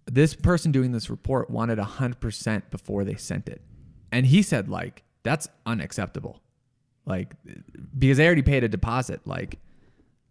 this 0.05 0.33
person 0.35 0.71
doing 0.71 0.91
this 0.91 1.09
report 1.09 1.49
wanted 1.49 1.79
hundred 1.79 2.19
percent 2.19 2.69
before 2.71 3.03
they 3.03 3.15
sent 3.15 3.49
it," 3.49 3.62
and 4.12 4.25
he 4.27 4.41
said, 4.41 4.69
"Like 4.69 5.03
that's 5.23 5.47
unacceptable." 5.65 6.41
Like 7.05 7.33
because 7.97 8.17
they 8.17 8.25
already 8.25 8.41
paid 8.43 8.63
a 8.63 8.69
deposit. 8.69 9.21
Like, 9.25 9.59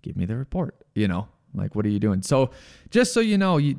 give 0.03 0.17
me 0.17 0.25
the 0.25 0.37
report. 0.37 0.77
You 0.95 1.09
know, 1.09 1.29
like 1.55 1.75
what 1.75 1.85
are 1.87 1.89
you 1.91 1.99
doing? 1.99 2.23
So 2.23 2.51
just 2.91 3.13
so 3.13 3.21
you 3.21 3.37
know, 3.39 3.57
you 3.57 3.77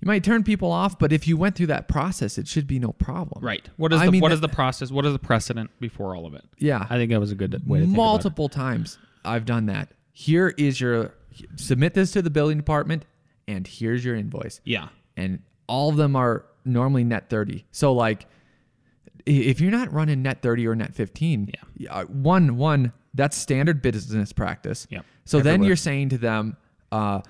you 0.00 0.06
might 0.06 0.24
turn 0.24 0.42
people 0.44 0.72
off, 0.72 0.98
but 0.98 1.12
if 1.12 1.28
you 1.28 1.36
went 1.36 1.56
through 1.56 1.66
that 1.66 1.88
process, 1.88 2.38
it 2.38 2.48
should 2.48 2.66
be 2.66 2.78
no 2.78 2.92
problem. 2.92 3.44
Right. 3.44 3.68
What 3.76 3.92
is 3.92 4.00
I 4.00 4.06
the 4.06 4.12
mean, 4.12 4.20
what 4.22 4.28
that- 4.30 4.36
is 4.36 4.40
the 4.40 4.48
process? 4.48 4.90
What 4.90 5.04
is 5.04 5.12
the 5.12 5.18
precedent 5.18 5.70
before 5.78 6.16
all 6.16 6.26
of 6.26 6.34
it? 6.34 6.44
Yeah. 6.58 6.86
I 6.88 6.96
think 6.96 7.10
that 7.10 7.20
was 7.20 7.30
a 7.32 7.34
good 7.34 7.52
way 7.52 7.80
to 7.80 7.84
think 7.84 7.94
about 7.94 8.02
it. 8.02 8.06
multiple 8.06 8.48
times 8.48 8.98
I've 9.24 9.44
done 9.44 9.66
that. 9.66 9.92
Here 10.12 10.54
is 10.56 10.80
your 10.80 11.14
submit 11.56 11.94
this 11.94 12.12
to 12.12 12.22
the 12.22 12.30
building 12.30 12.56
department, 12.56 13.04
and 13.46 13.66
here's 13.66 14.04
your 14.04 14.16
invoice. 14.16 14.60
Yeah. 14.64 14.88
And 15.16 15.42
all 15.66 15.90
of 15.90 15.96
them 15.96 16.16
are 16.16 16.46
normally 16.64 17.04
net 17.04 17.28
30. 17.28 17.66
So 17.70 17.92
like 17.92 18.26
if 19.26 19.60
you're 19.60 19.70
not 19.70 19.92
running 19.92 20.22
net 20.22 20.40
30 20.42 20.66
or 20.66 20.74
net 20.74 20.94
15, 20.94 21.52
yeah. 21.76 22.04
one 22.04 22.56
one 22.56 22.92
that's 23.12 23.36
standard 23.36 23.82
business 23.82 24.32
practice. 24.32 24.86
Yep. 24.90 25.04
So 25.24 25.40
then 25.40 25.62
you're 25.62 25.76
saying 25.76 26.10
to 26.10 26.18
them, 26.18 26.56
uh, 26.90 27.20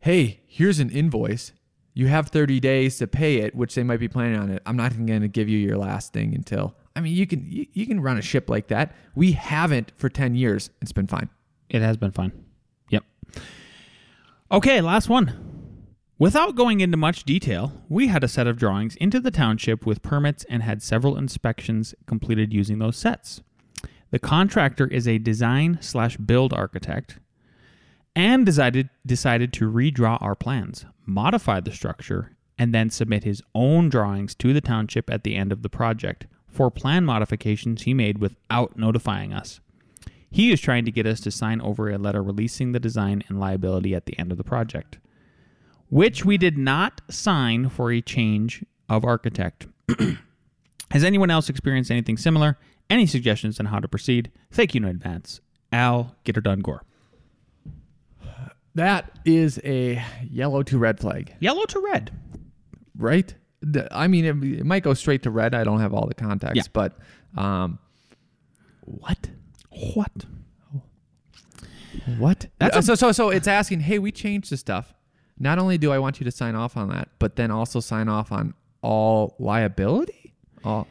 "Hey, 0.00 0.40
here's 0.46 0.80
an 0.80 0.90
invoice. 0.90 1.52
You 1.94 2.06
have 2.06 2.28
30 2.28 2.60
days 2.60 2.98
to 2.98 3.06
pay 3.06 3.38
it, 3.38 3.54
which 3.54 3.74
they 3.74 3.82
might 3.82 4.00
be 4.00 4.08
planning 4.08 4.38
on 4.38 4.50
it. 4.50 4.62
I'm 4.64 4.76
not 4.76 4.96
going 4.96 5.22
to 5.22 5.28
give 5.28 5.48
you 5.48 5.58
your 5.58 5.76
last 5.76 6.12
thing 6.12 6.34
until 6.34 6.74
I 6.94 7.00
mean, 7.00 7.14
you 7.14 7.26
can 7.26 7.44
you, 7.50 7.66
you 7.72 7.86
can 7.86 8.00
run 8.00 8.18
a 8.18 8.22
ship 8.22 8.48
like 8.48 8.68
that. 8.68 8.94
We 9.14 9.32
haven't 9.32 9.92
for 9.96 10.08
10 10.08 10.34
years. 10.34 10.70
It's 10.80 10.92
been 10.92 11.06
fine. 11.06 11.28
It 11.68 11.82
has 11.82 11.96
been 11.96 12.10
fine. 12.10 12.32
Yep. 12.90 13.04
Okay, 14.52 14.80
last 14.80 15.08
one. 15.08 15.46
Without 16.18 16.54
going 16.54 16.80
into 16.80 16.98
much 16.98 17.24
detail, 17.24 17.72
we 17.88 18.08
had 18.08 18.22
a 18.22 18.28
set 18.28 18.46
of 18.46 18.58
drawings 18.58 18.94
into 18.96 19.20
the 19.20 19.30
township 19.30 19.86
with 19.86 20.02
permits 20.02 20.44
and 20.50 20.62
had 20.62 20.82
several 20.82 21.16
inspections 21.16 21.94
completed 22.06 22.52
using 22.52 22.78
those 22.78 22.98
sets. 22.98 23.40
The 24.10 24.18
contractor 24.18 24.86
is 24.86 25.08
a 25.08 25.18
design 25.18 25.78
slash 25.80 26.16
build 26.18 26.52
architect 26.52 27.18
and 28.14 28.44
decided 28.44 28.90
decided 29.06 29.52
to 29.52 29.70
redraw 29.70 30.20
our 30.20 30.34
plans, 30.34 30.84
modify 31.06 31.60
the 31.60 31.72
structure, 31.72 32.36
and 32.58 32.74
then 32.74 32.90
submit 32.90 33.24
his 33.24 33.42
own 33.54 33.88
drawings 33.88 34.34
to 34.34 34.52
the 34.52 34.60
township 34.60 35.10
at 35.10 35.24
the 35.24 35.36
end 35.36 35.52
of 35.52 35.62
the 35.62 35.68
project 35.68 36.26
for 36.46 36.70
plan 36.70 37.04
modifications 37.04 37.82
he 37.82 37.94
made 37.94 38.18
without 38.18 38.76
notifying 38.76 39.32
us. 39.32 39.60
He 40.30 40.52
is 40.52 40.60
trying 40.60 40.84
to 40.84 40.92
get 40.92 41.06
us 41.06 41.20
to 41.20 41.30
sign 41.30 41.60
over 41.60 41.90
a 41.90 41.98
letter 41.98 42.22
releasing 42.22 42.72
the 42.72 42.80
design 42.80 43.22
and 43.28 43.40
liability 43.40 43.94
at 43.94 44.06
the 44.06 44.18
end 44.18 44.30
of 44.30 44.38
the 44.38 44.44
project, 44.44 44.98
which 45.88 46.24
we 46.24 46.38
did 46.38 46.56
not 46.56 47.00
sign 47.08 47.68
for 47.68 47.90
a 47.90 48.00
change 48.00 48.64
of 48.88 49.04
architect. 49.04 49.66
Has 50.90 51.04
anyone 51.04 51.30
else 51.30 51.48
experienced 51.48 51.90
anything 51.90 52.16
similar? 52.16 52.58
Any 52.88 53.06
suggestions 53.06 53.58
on 53.60 53.66
how 53.66 53.78
to 53.78 53.88
proceed? 53.88 54.30
Thank 54.50 54.74
you 54.74 54.82
in 54.82 54.88
advance. 54.88 55.40
Al 55.72 56.16
Getter 56.24 56.40
Done 56.40 56.60
Gore. 56.60 56.82
That 58.74 59.10
is 59.24 59.60
a 59.64 60.02
yellow 60.30 60.62
to 60.62 60.78
red 60.78 61.00
flag, 61.00 61.34
Yellow 61.40 61.64
to 61.66 61.80
red. 61.80 62.10
right? 62.96 63.34
The- 63.62 63.88
I 63.94 64.06
mean, 64.08 64.24
it, 64.24 64.60
it 64.60 64.64
might 64.64 64.82
go 64.82 64.94
straight 64.94 65.22
to 65.24 65.30
red. 65.30 65.54
I 65.54 65.64
don't 65.64 65.80
have 65.80 65.92
all 65.92 66.06
the 66.06 66.14
context, 66.14 66.56
Yeah. 66.56 66.62
but 66.72 66.96
um, 67.36 67.78
what? 68.84 69.28
What? 69.70 70.24
What? 72.18 72.46
That's 72.58 72.76
a- 72.76 72.82
so 72.82 72.94
so 72.94 73.12
so. 73.12 73.30
It's 73.30 73.48
asking, 73.48 73.80
hey, 73.80 73.98
we 73.98 74.12
changed 74.12 74.50
the 74.50 74.56
stuff. 74.56 74.94
Not 75.38 75.58
only 75.58 75.78
do 75.78 75.90
I 75.92 75.98
want 75.98 76.20
you 76.20 76.24
to 76.24 76.30
sign 76.30 76.54
off 76.54 76.76
on 76.76 76.88
that, 76.90 77.08
but 77.18 77.36
then 77.36 77.50
also 77.50 77.80
sign 77.80 78.08
off 78.08 78.30
on 78.30 78.54
all 78.82 79.34
liability. 79.38 80.34
All 80.64 80.86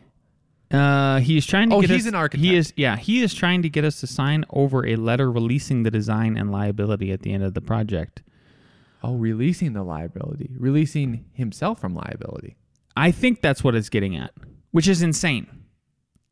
Uh, 0.72 1.20
he 1.20 1.36
is 1.38 1.46
trying 1.48 1.70
to 1.72 1.76
Oh, 1.78 1.82
get 1.82 1.90
he's 1.90 2.04
us, 2.06 2.10
an 2.10 2.16
architect. 2.16 2.44
He 2.46 2.56
is, 2.56 2.74
yeah, 2.76 2.96
he 2.96 3.22
is 3.24 3.34
trying 3.34 3.62
to 3.64 3.70
get 3.70 3.84
us 3.84 4.00
to 4.02 4.08
sign 4.08 4.46
over 4.52 4.86
a 4.86 4.96
letter 4.98 5.32
releasing 5.32 5.84
the 5.84 5.90
design 5.92 6.38
and 6.38 6.52
liability 6.52 7.12
at 7.12 7.22
the 7.24 7.34
end 7.34 7.44
of 7.44 7.54
the 7.56 7.62
project. 7.62 8.22
oh, 9.02 9.16
releasing 9.16 9.74
the 9.74 9.82
liability, 9.84 10.52
releasing 10.60 11.24
himself 11.34 11.80
from 11.80 11.96
liability. 11.96 12.56
I 12.98 13.12
think 13.12 13.42
that's 13.42 13.64
what 13.64 13.74
it's 13.74 13.88
getting 13.90 14.16
at, 14.18 14.32
which 14.72 14.88
is 14.90 15.02
insane. 15.02 15.48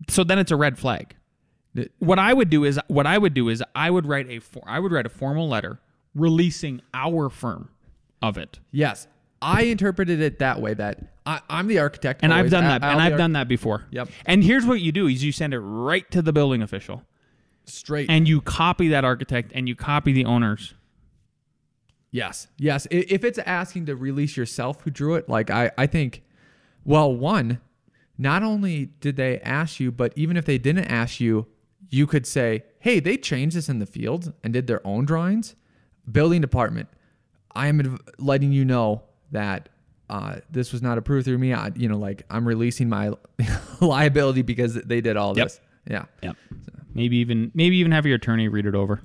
So 0.09 0.23
then 0.25 0.37
it's 0.37 0.51
a 0.51 0.55
red 0.57 0.77
flag. 0.77 1.15
The- 1.73 1.89
What 1.99 2.19
I 2.19 2.33
would 2.33 2.49
do 2.49 2.63
is 2.65 2.77
what 2.89 3.07
I 3.07 3.17
would 3.17 3.33
do 3.33 3.47
is 3.49 3.63
I 3.73 3.89
would 3.89 4.05
write 4.05 4.29
a 4.29 4.39
for, 4.39 4.61
I 4.67 4.79
would 4.79 4.91
write 4.91 5.05
a 5.05 5.09
formal 5.09 5.47
letter 5.47 5.79
releasing 6.13 6.81
our 6.93 7.29
firm 7.29 7.69
of 8.21 8.37
it. 8.37 8.59
Yes, 8.71 9.07
I 9.41 9.63
interpreted 9.63 10.19
it 10.21 10.39
that 10.39 10.61
way. 10.61 10.73
That 10.73 10.99
I, 11.25 11.41
I'm 11.49 11.67
the 11.67 11.79
architect, 11.79 12.21
And 12.23 12.33
I've 12.33 12.49
done 12.49 12.63
I- 12.65 12.67
that. 12.79 12.83
I'll 12.83 12.91
and 12.93 13.01
I've 13.01 13.11
ar- 13.13 13.17
done 13.17 13.33
that 13.33 13.47
before. 13.47 13.85
Yep. 13.91 14.09
And 14.25 14.43
here's 14.43 14.65
what 14.65 14.81
you 14.81 14.91
do 14.91 15.07
is 15.07 15.23
you 15.23 15.31
send 15.31 15.53
it 15.53 15.59
right 15.59 16.09
to 16.11 16.21
the 16.21 16.33
building 16.33 16.61
official 16.61 17.03
straight. 17.65 18.09
and 18.09 18.27
you 18.27 18.41
copy 18.41 18.87
that 18.89 19.03
architect 19.05 19.51
and 19.53 19.67
you 19.67 19.75
copy 19.75 20.11
the 20.11 20.25
owners. 20.25 20.73
Yes, 22.11 22.47
yes. 22.57 22.87
If 22.89 23.23
it's 23.23 23.37
asking 23.39 23.85
to 23.87 23.95
release 23.95 24.37
yourself 24.37 24.81
who 24.81 24.89
drew 24.91 25.15
it, 25.15 25.27
like 25.27 25.49
I, 25.51 25.71
I 25.77 25.85
think, 25.87 26.23
well, 26.85 27.13
one, 27.13 27.59
not 28.17 28.43
only 28.43 28.85
did 29.01 29.17
they 29.17 29.39
ask 29.41 29.79
you, 29.79 29.91
but 29.91 30.13
even 30.15 30.37
if 30.37 30.45
they 30.45 30.57
didn't 30.57 30.85
ask 30.85 31.19
you, 31.19 31.47
you 31.89 32.07
could 32.07 32.25
say, 32.25 32.63
hey, 32.79 32.99
they 32.99 33.17
changed 33.17 33.55
this 33.55 33.69
in 33.69 33.79
the 33.79 33.85
field 33.85 34.33
and 34.43 34.53
did 34.53 34.67
their 34.67 34.85
own 34.87 35.05
drawings. 35.05 35.55
Building 36.09 36.39
department, 36.41 36.87
I 37.53 37.67
am 37.67 37.99
letting 38.17 38.51
you 38.53 38.63
know 38.63 39.03
that 39.31 39.69
uh, 40.09 40.37
this 40.49 40.71
was 40.71 40.81
not 40.81 40.97
approved 40.97 41.25
through 41.25 41.37
me. 41.37 41.53
I, 41.53 41.71
you 41.75 41.89
know, 41.89 41.97
like 41.97 42.23
I'm 42.29 42.47
releasing 42.47 42.87
my 42.89 43.11
liability 43.81 44.41
because 44.41 44.75
they 44.75 45.01
did 45.01 45.17
all 45.17 45.35
Yep. 45.37 45.45
this. 45.47 45.59
Yeah. 45.89 46.05
Yep. 46.21 46.35
Maybe 46.93 47.17
even 47.17 47.51
maybe 47.53 47.77
even 47.77 47.91
have 47.91 48.05
your 48.05 48.15
attorney 48.15 48.47
read 48.47 48.65
it 48.65 48.75
over. 48.75 49.01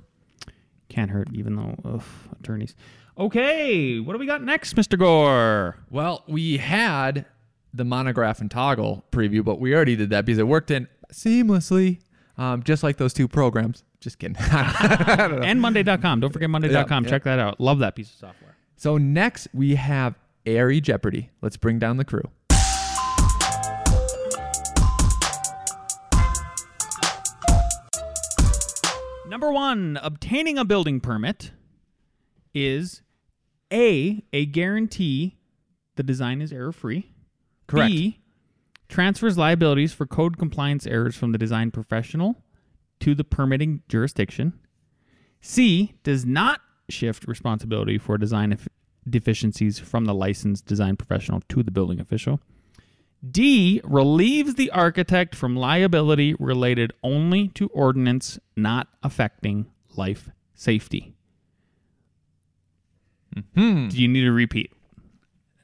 Can't 0.89 1.11
hurt, 1.11 1.29
even 1.33 1.57
though 1.57 1.77
ugh, 1.85 2.03
attorneys. 2.41 2.75
Okay, 3.19 3.99
what 4.01 4.15
do 4.15 4.19
we 4.19 4.27
got 4.27 4.43
next, 4.43 4.77
Mister 4.77 4.97
Gore? 4.97 5.77
Well, 5.91 6.25
we 6.27 6.57
had 6.57 7.27
the 7.75 7.85
monograph 7.85 8.41
and 8.41 8.49
Toggl 8.51 9.03
preview, 9.13 9.45
but 9.45 9.61
we 9.61 9.75
already 9.75 9.97
did 9.97 10.11
that 10.11 10.25
because 10.25 10.39
it 10.39 10.47
worked 10.47 10.71
in 10.71 10.89
seamlessly, 11.13 12.01
um, 12.39 12.63
just 12.63 12.83
like 12.83 12.97
those 12.97 13.13
two 13.13 13.29
programs. 13.29 13.85
Just 14.01 14.19
kidding. 14.19 14.37
And 14.51 15.61
Monday.com. 15.61 16.21
Don't 16.21 16.33
forget 16.33 16.51
Monday.com. 16.51 17.05
Yeah, 17.05 17.11
Check 17.11 17.25
that 17.25 17.39
out. 17.39 17.61
Love 17.61 17.79
that 17.81 17.95
piece 17.95 18.11
of 18.11 18.17
software. 18.19 18.57
So 18.77 18.99
next 18.99 19.49
we 19.53 19.75
have 19.77 20.19
Airy 20.45 20.81
Jeopardy. 20.81 21.31
Let's 21.41 21.57
bring 21.57 21.79
down 21.79 21.97
the 21.97 22.05
crew. 22.05 22.29
Number 29.29 29.51
one, 29.51 29.99
obtaining 30.03 30.59
a 30.59 30.65
building 30.65 31.01
permit 31.01 31.53
is 32.55 33.03
A, 33.73 34.23
a 34.33 34.47
guarantee 34.47 35.39
the 35.97 36.03
design 36.03 36.43
is 36.43 36.53
error 36.53 36.73
free. 36.73 37.11
Correct. 37.67 37.91
B, 37.91 38.21
transfers 38.89 39.39
liabilities 39.39 39.93
for 39.95 40.07
code 40.07 40.39
compliance 40.39 40.87
errors 40.87 41.17
from 41.17 41.33
the 41.33 41.39
design 41.39 41.71
professional 41.71 42.43
to 43.01 43.15
the 43.15 43.25
permitting 43.25 43.83
jurisdiction. 43.89 44.53
C, 45.41 45.95
does 46.03 46.27
not 46.27 46.61
shift 46.93 47.27
responsibility 47.27 47.99
for 47.99 48.19
design 48.19 48.53
eff- 48.53 48.69
deficiencies 49.09 49.79
from 49.79 50.05
the 50.05 50.15
licensed 50.15 50.67
design 50.67 50.97
professional 50.97 51.41
to 51.49 51.63
the 51.63 51.71
building 51.71 52.01
official. 52.01 52.41
D 53.29 53.81
relieves 53.85 54.55
the 54.55 54.71
architect 54.71 55.35
from 55.35 55.57
liability 55.57 56.35
related 56.39 56.93
only 57.03 57.49
to 57.49 57.69
ordinance 57.69 58.39
not 58.57 58.89
affecting 59.03 59.67
life 59.97 60.29
safety. 60.55 61.15
Hmm. 63.55 63.89
Do 63.89 64.01
you 64.01 64.09
need 64.09 64.23
to 64.23 64.33
repeat? 64.33 64.73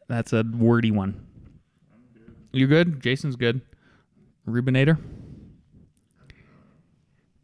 That's 0.09 0.33
a 0.33 0.43
wordy 0.43 0.91
one. 0.91 1.27
You're 2.53 2.69
good? 2.69 3.03
Jason's 3.03 3.37
good. 3.37 3.61
Rubinator? 4.47 4.99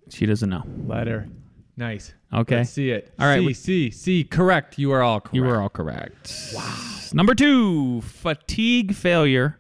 She 0.09 0.27
doesn't 0.27 0.49
know. 0.49 0.63
Letter. 0.87 1.29
Nice. 1.77 2.15
Okay. 2.33 2.59
Let's 2.59 2.71
see 2.71 2.91
it. 2.91 3.13
All 3.19 3.27
right, 3.27 3.41
C, 3.41 3.47
we- 3.47 3.55
C, 3.55 3.91
C. 3.91 4.25
Correct. 4.25 4.79
You 4.79 4.93
are 4.93 5.03
all 5.03 5.21
correct. 5.21 5.35
You 5.35 5.43
were 5.43 5.61
all 5.61 5.69
correct. 5.69 6.53
Wow. 6.55 6.91
Number 7.13 7.35
two, 7.35 8.01
fatigue 8.03 8.95
failure 8.95 9.59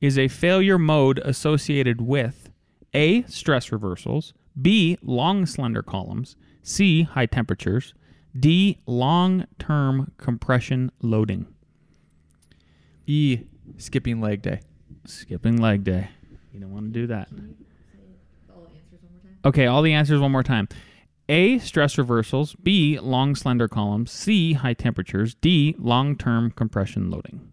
is 0.00 0.18
a 0.18 0.28
failure 0.28 0.78
mode 0.78 1.18
associated 1.18 2.00
with 2.00 2.50
A, 2.94 3.22
stress 3.24 3.70
reversals, 3.72 4.32
B, 4.60 4.98
long 5.02 5.46
slender 5.46 5.82
columns, 5.82 6.36
C, 6.62 7.02
high 7.02 7.26
temperatures, 7.26 7.94
D, 8.38 8.78
long 8.86 9.46
term 9.58 10.12
compression 10.18 10.90
loading. 11.02 11.46
E. 13.06 13.40
Skipping 13.76 14.20
leg 14.20 14.42
day. 14.42 14.60
Skipping 15.06 15.56
leg 15.56 15.84
day. 15.84 16.08
You 16.52 16.60
don't 16.60 16.72
want 16.72 16.86
to 16.86 17.00
do 17.00 17.06
that. 17.08 17.28
Okay, 19.44 19.66
all 19.66 19.82
the 19.82 19.92
answers 19.94 20.20
one 20.20 20.32
more 20.32 20.42
time. 20.42 20.68
A, 21.30 21.60
stress 21.60 21.96
reversals. 21.96 22.56
B, 22.56 22.98
long 22.98 23.36
slender 23.36 23.68
columns. 23.68 24.10
C, 24.10 24.54
high 24.54 24.74
temperatures. 24.74 25.36
D, 25.36 25.76
long 25.78 26.16
term 26.16 26.50
compression 26.50 27.08
loading. 27.08 27.52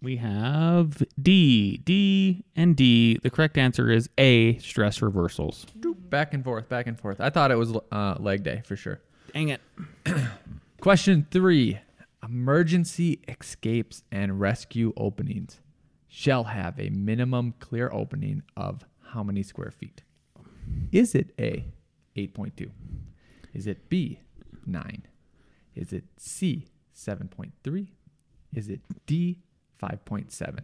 We 0.00 0.18
have 0.18 1.02
D, 1.20 1.78
D, 1.78 2.44
and 2.54 2.76
D. 2.76 3.18
The 3.20 3.30
correct 3.30 3.58
answer 3.58 3.90
is 3.90 4.08
A, 4.16 4.58
stress 4.58 5.02
reversals. 5.02 5.66
Back 6.08 6.32
and 6.32 6.44
forth, 6.44 6.68
back 6.68 6.86
and 6.86 6.96
forth. 6.96 7.20
I 7.20 7.28
thought 7.28 7.50
it 7.50 7.56
was 7.56 7.76
uh, 7.90 8.14
leg 8.20 8.44
day 8.44 8.62
for 8.64 8.76
sure. 8.76 9.00
Dang 9.34 9.48
it. 9.48 9.60
Question 10.80 11.26
three 11.32 11.80
Emergency 12.22 13.20
escapes 13.26 14.04
and 14.12 14.38
rescue 14.38 14.92
openings 14.96 15.58
shall 16.06 16.44
have 16.44 16.78
a 16.78 16.88
minimum 16.90 17.54
clear 17.58 17.90
opening 17.92 18.44
of 18.56 18.84
how 19.08 19.24
many 19.24 19.42
square 19.42 19.72
feet? 19.72 20.02
Is 20.92 21.14
it 21.14 21.32
A, 21.38 21.64
8.2? 22.16 22.70
Is 23.54 23.66
it 23.66 23.88
B, 23.88 24.20
9? 24.66 25.02
Is 25.74 25.92
it 25.92 26.04
C, 26.16 26.66
7.3? 26.94 27.88
Is 28.54 28.68
it 28.68 28.80
D, 29.06 29.40
5.7. 29.82 30.58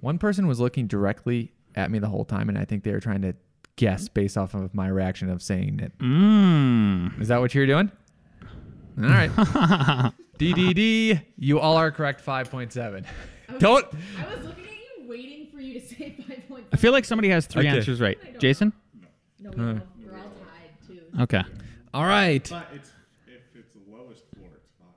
One 0.00 0.18
person 0.18 0.46
was 0.46 0.60
looking 0.60 0.86
directly 0.86 1.52
at 1.74 1.90
me 1.90 1.98
the 1.98 2.08
whole 2.08 2.24
time, 2.24 2.48
and 2.48 2.58
I 2.58 2.64
think 2.64 2.84
they 2.84 2.92
were 2.92 3.00
trying 3.00 3.22
to 3.22 3.34
guess 3.76 4.08
based 4.08 4.36
off 4.36 4.54
of 4.54 4.74
my 4.74 4.88
reaction 4.88 5.30
of 5.30 5.42
saying 5.42 5.80
it. 5.80 5.96
Mmm. 5.98 7.20
Is 7.20 7.28
that 7.28 7.40
what 7.40 7.54
you're 7.54 7.66
doing? 7.66 7.90
All 9.00 9.08
right. 9.08 9.30
DDD, 10.38 11.20
you 11.36 11.58
all 11.60 11.76
are 11.76 11.90
correct. 11.90 12.24
5.7. 12.24 13.04
Don't. 13.58 13.86
I 14.20 14.34
was 14.34 14.44
looking 14.46 14.64
at 14.64 14.64
you, 14.64 14.66
waiting 14.66 14.67
for 15.58 15.62
you 15.64 15.80
to 15.80 15.86
say 15.94 16.14
five 16.28 16.48
point 16.48 16.66
I 16.72 16.76
feel 16.76 16.92
like 16.92 17.04
somebody 17.04 17.28
has 17.30 17.46
three 17.46 17.66
Okay. 17.66 17.76
answers 17.76 18.00
right. 18.00 18.18
Jason? 18.38 18.72
No, 19.40 19.50
we 19.50 19.62
all, 19.64 19.80
we're 20.04 20.16
all 20.16 20.22
tied 20.24 20.86
too. 20.86 21.00
Okay. 21.22 21.42
All 21.92 22.04
right. 22.04 22.46
But 22.48 22.68
it's 22.74 22.92
if 23.26 23.40
it's 23.54 23.72
the 23.74 23.80
lowest 23.90 24.22
floor, 24.36 24.48
it's 24.56 24.68
five. 24.78 24.88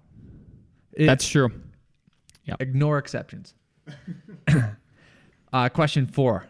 It- 0.94 1.06
That's 1.08 1.28
true. 1.28 1.50
ignore 2.60 2.98
exceptions. 2.98 3.56
uh, 5.54 5.70
question 5.70 6.06
four. 6.06 6.46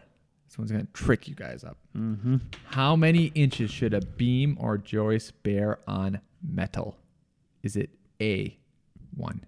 This 0.46 0.58
one's 0.58 0.70
going 0.70 0.84
to 0.86 0.92
trick 0.92 1.28
you 1.28 1.34
guys 1.34 1.64
up. 1.64 1.78
Mm-hmm. 1.96 2.36
How 2.66 2.94
many 2.94 3.26
inches 3.34 3.70
should 3.70 3.94
a 3.94 4.02
beam 4.02 4.58
or 4.60 4.76
joist 4.76 5.42
bear 5.42 5.78
on 5.88 6.20
metal? 6.46 6.98
Is 7.62 7.74
it 7.76 7.88
A, 8.20 8.58
1, 9.16 9.46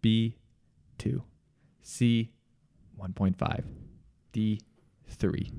B, 0.00 0.36
2, 0.96 1.22
C, 1.82 2.30
1.5, 2.98 3.64
D, 4.32 4.60
3? 5.08 5.50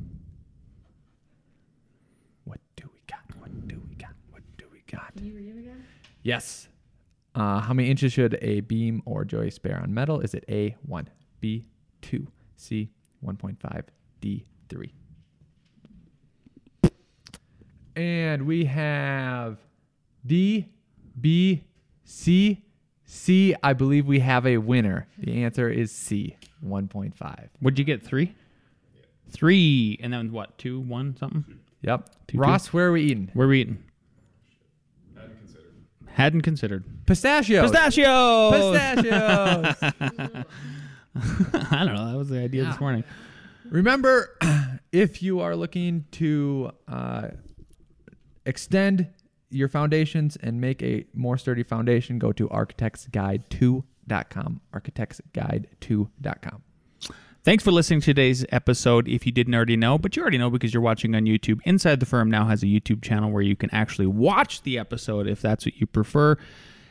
What 2.46 2.60
do 2.76 2.90
we 2.94 3.00
got? 3.08 3.20
What 3.40 3.68
do 3.68 3.82
we 3.90 3.96
got? 3.96 4.12
What 4.30 4.42
do 4.58 4.66
we 4.72 4.82
got? 4.92 5.14
Can 5.16 5.26
you 5.26 5.36
read 5.36 5.50
them 5.50 5.60
again? 5.60 5.86
Yes. 6.24 6.68
Uh, 7.34 7.60
how 7.60 7.74
many 7.74 7.90
inches 7.90 8.14
should 8.14 8.38
a 8.42 8.62
beam 8.62 9.02
or 9.06 9.26
joist 9.26 9.62
bear 9.62 9.80
on 9.82 9.94
metal? 9.94 10.20
Is 10.20 10.34
it 10.34 10.44
A, 10.50 10.76
1, 10.86 11.10
B, 11.40 11.66
2, 12.02 12.28
C, 12.56 12.90
1.5, 13.26 13.84
D, 14.20 14.46
3? 14.70 14.94
And 17.96 18.46
we 18.46 18.66
have 18.66 19.58
D, 20.26 20.70
B, 21.20 21.64
C, 22.04 22.64
C. 23.04 23.56
I 23.62 23.74
believe 23.74 24.08
we 24.08 24.20
have 24.20 24.46
a 24.46 24.58
winner. 24.58 25.08
The 25.18 25.44
answer 25.44 25.70
is 25.70 25.92
C, 25.92 26.38
1.5. 26.66 27.50
Would 27.62 27.78
you 27.78 27.86
get 27.86 28.02
three? 28.02 28.34
Three. 29.32 30.00
And 30.02 30.14
then 30.14 30.32
what? 30.32 30.58
Two, 30.58 30.80
one, 30.80 31.16
something? 31.18 31.46
Yep. 31.82 32.10
Two, 32.28 32.34
two. 32.34 32.40
Ross, 32.40 32.68
where 32.68 32.88
are 32.88 32.92
we 32.92 33.04
eating? 33.04 33.30
Where 33.34 33.48
are 33.48 33.50
we 33.50 33.62
eating? 33.62 33.84
Hadn't 35.16 35.38
considered. 35.40 35.74
Hadn't 36.08 36.42
considered. 36.42 36.84
Pistachios. 37.06 37.72
Pistachios! 37.72 38.74
Pistachios. 38.74 40.46
I 41.72 41.84
don't 41.86 41.96
know. 41.96 42.12
That 42.12 42.18
was 42.18 42.30
the 42.30 42.40
idea 42.40 42.64
this 42.66 42.80
morning. 42.80 43.04
Remember, 43.70 44.38
if 44.92 45.24
you 45.24 45.40
are 45.40 45.56
looking 45.56 46.06
to 46.12 46.72
uh, 46.88 47.30
extend 48.46 49.08
your 49.50 49.68
foundations 49.68 50.36
and 50.38 50.62
make 50.62 50.82
a 50.82 51.06
more 51.14 51.38
sturdy 51.38 51.62
foundation, 51.64 52.18
go 52.20 52.32
to 52.32 52.48
architectsguide2.com. 52.50 54.62
Architectsguide2.com. 54.74 56.64
Thanks 57.44 57.64
for 57.64 57.72
listening 57.72 58.02
to 58.02 58.06
today's 58.06 58.46
episode. 58.52 59.08
If 59.08 59.26
you 59.26 59.32
didn't 59.32 59.56
already 59.56 59.76
know, 59.76 59.98
but 59.98 60.16
you 60.16 60.22
already 60.22 60.38
know 60.38 60.52
because 60.52 60.76
you're 60.76 60.84
watching 60.84 61.16
on 61.16 61.24
YouTube, 61.24 61.60
Inside 61.66 62.00
the 62.00 62.06
Firm 62.06 62.30
now 62.30 62.46
has 62.46 62.62
a 62.62 62.68
YouTube 62.68 63.02
channel 63.02 63.32
where 63.32 63.42
you 63.42 63.56
can 63.56 63.72
actually 63.74 64.06
watch 64.06 64.62
the 64.62 64.78
episode 64.78 65.26
if 65.26 65.42
that's 65.42 65.66
what 65.66 65.76
you 65.78 65.88
prefer. 65.88 66.38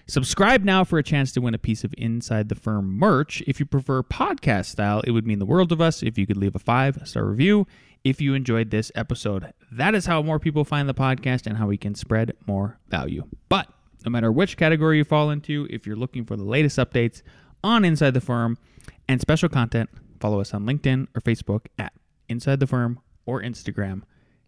Subscribe 0.09 0.65
now 0.65 0.83
for 0.83 0.99
a 0.99 1.05
chance 1.05 1.31
to 1.33 1.41
win 1.41 1.55
a 1.55 1.59
piece 1.59 1.85
of 1.85 1.95
Inside 1.97 2.49
the 2.49 2.57
Firm 2.57 2.99
merch. 2.99 3.45
If 3.47 3.61
you 3.61 3.67
prefer 3.67 4.03
podcast 4.03 4.67
style, 4.67 5.03
it 5.07 5.13
would 5.13 5.25
mean 5.25 5.39
the 5.39 5.47
world 5.47 5.69
to 5.69 5.81
us 5.85 6.03
if 6.03 6.19
you 6.19 6.27
could 6.27 6.37
leave 6.37 6.57
a 6.57 6.59
five 6.59 6.99
star 7.05 7.27
review 7.27 7.69
if 8.03 8.21
you 8.21 8.35
enjoyed 8.35 8.73
this 8.73 8.91
episode. 8.97 9.53
That 9.71 9.95
is 9.95 10.07
how 10.07 10.21
more 10.21 10.41
people 10.41 10.65
find 10.65 10.89
the 10.89 10.95
podcast 10.95 11.47
and 11.47 11.59
how 11.59 11.69
we 11.69 11.77
can 11.77 11.95
spread 11.95 12.35
more 12.49 12.77
value. 12.89 13.23
But 13.49 13.69
no 14.05 14.11
matter 14.11 14.33
which 14.33 14.57
category 14.57 14.97
you 14.97 15.05
fall 15.05 15.31
into, 15.31 15.69
if 15.71 15.87
you're 15.87 15.95
looking 15.95 16.25
for 16.25 16.37
the 16.37 16.43
latest 16.43 16.77
updates 16.77 17.23
on 17.63 17.85
Inside 17.85 18.15
the 18.15 18.21
Firm 18.21 18.59
and 19.07 19.21
special 19.21 19.49
content, 19.49 19.91
Follow 20.21 20.41
us 20.41 20.55
on 20.55 20.65
LinkedIn 20.65 21.09
or 21.15 21.21
Facebook 21.23 21.67
at 21.79 21.93
Inside 22.29 22.61
the 22.61 22.67
Firm 22.67 23.01
or 23.27 23.43
Instagram. 23.43 24.03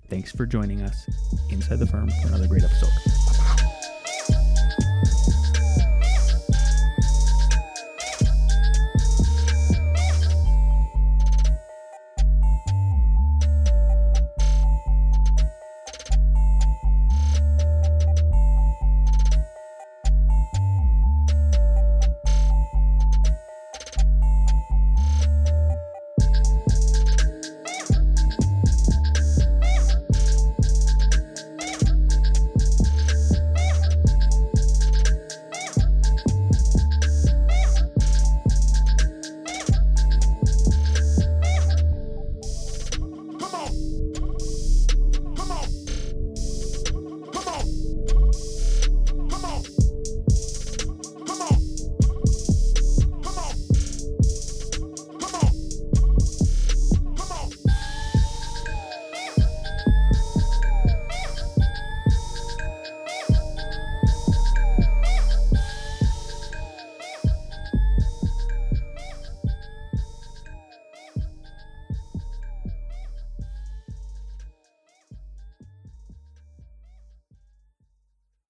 Thanks 0.09 0.31
for 0.31 0.45
joining 0.45 0.83
us 0.83 1.09
inside 1.51 1.79
the 1.79 1.87
firm 1.87 2.11
for 2.21 2.29
another 2.29 2.47
great 2.47 2.63
episode. 2.63 2.91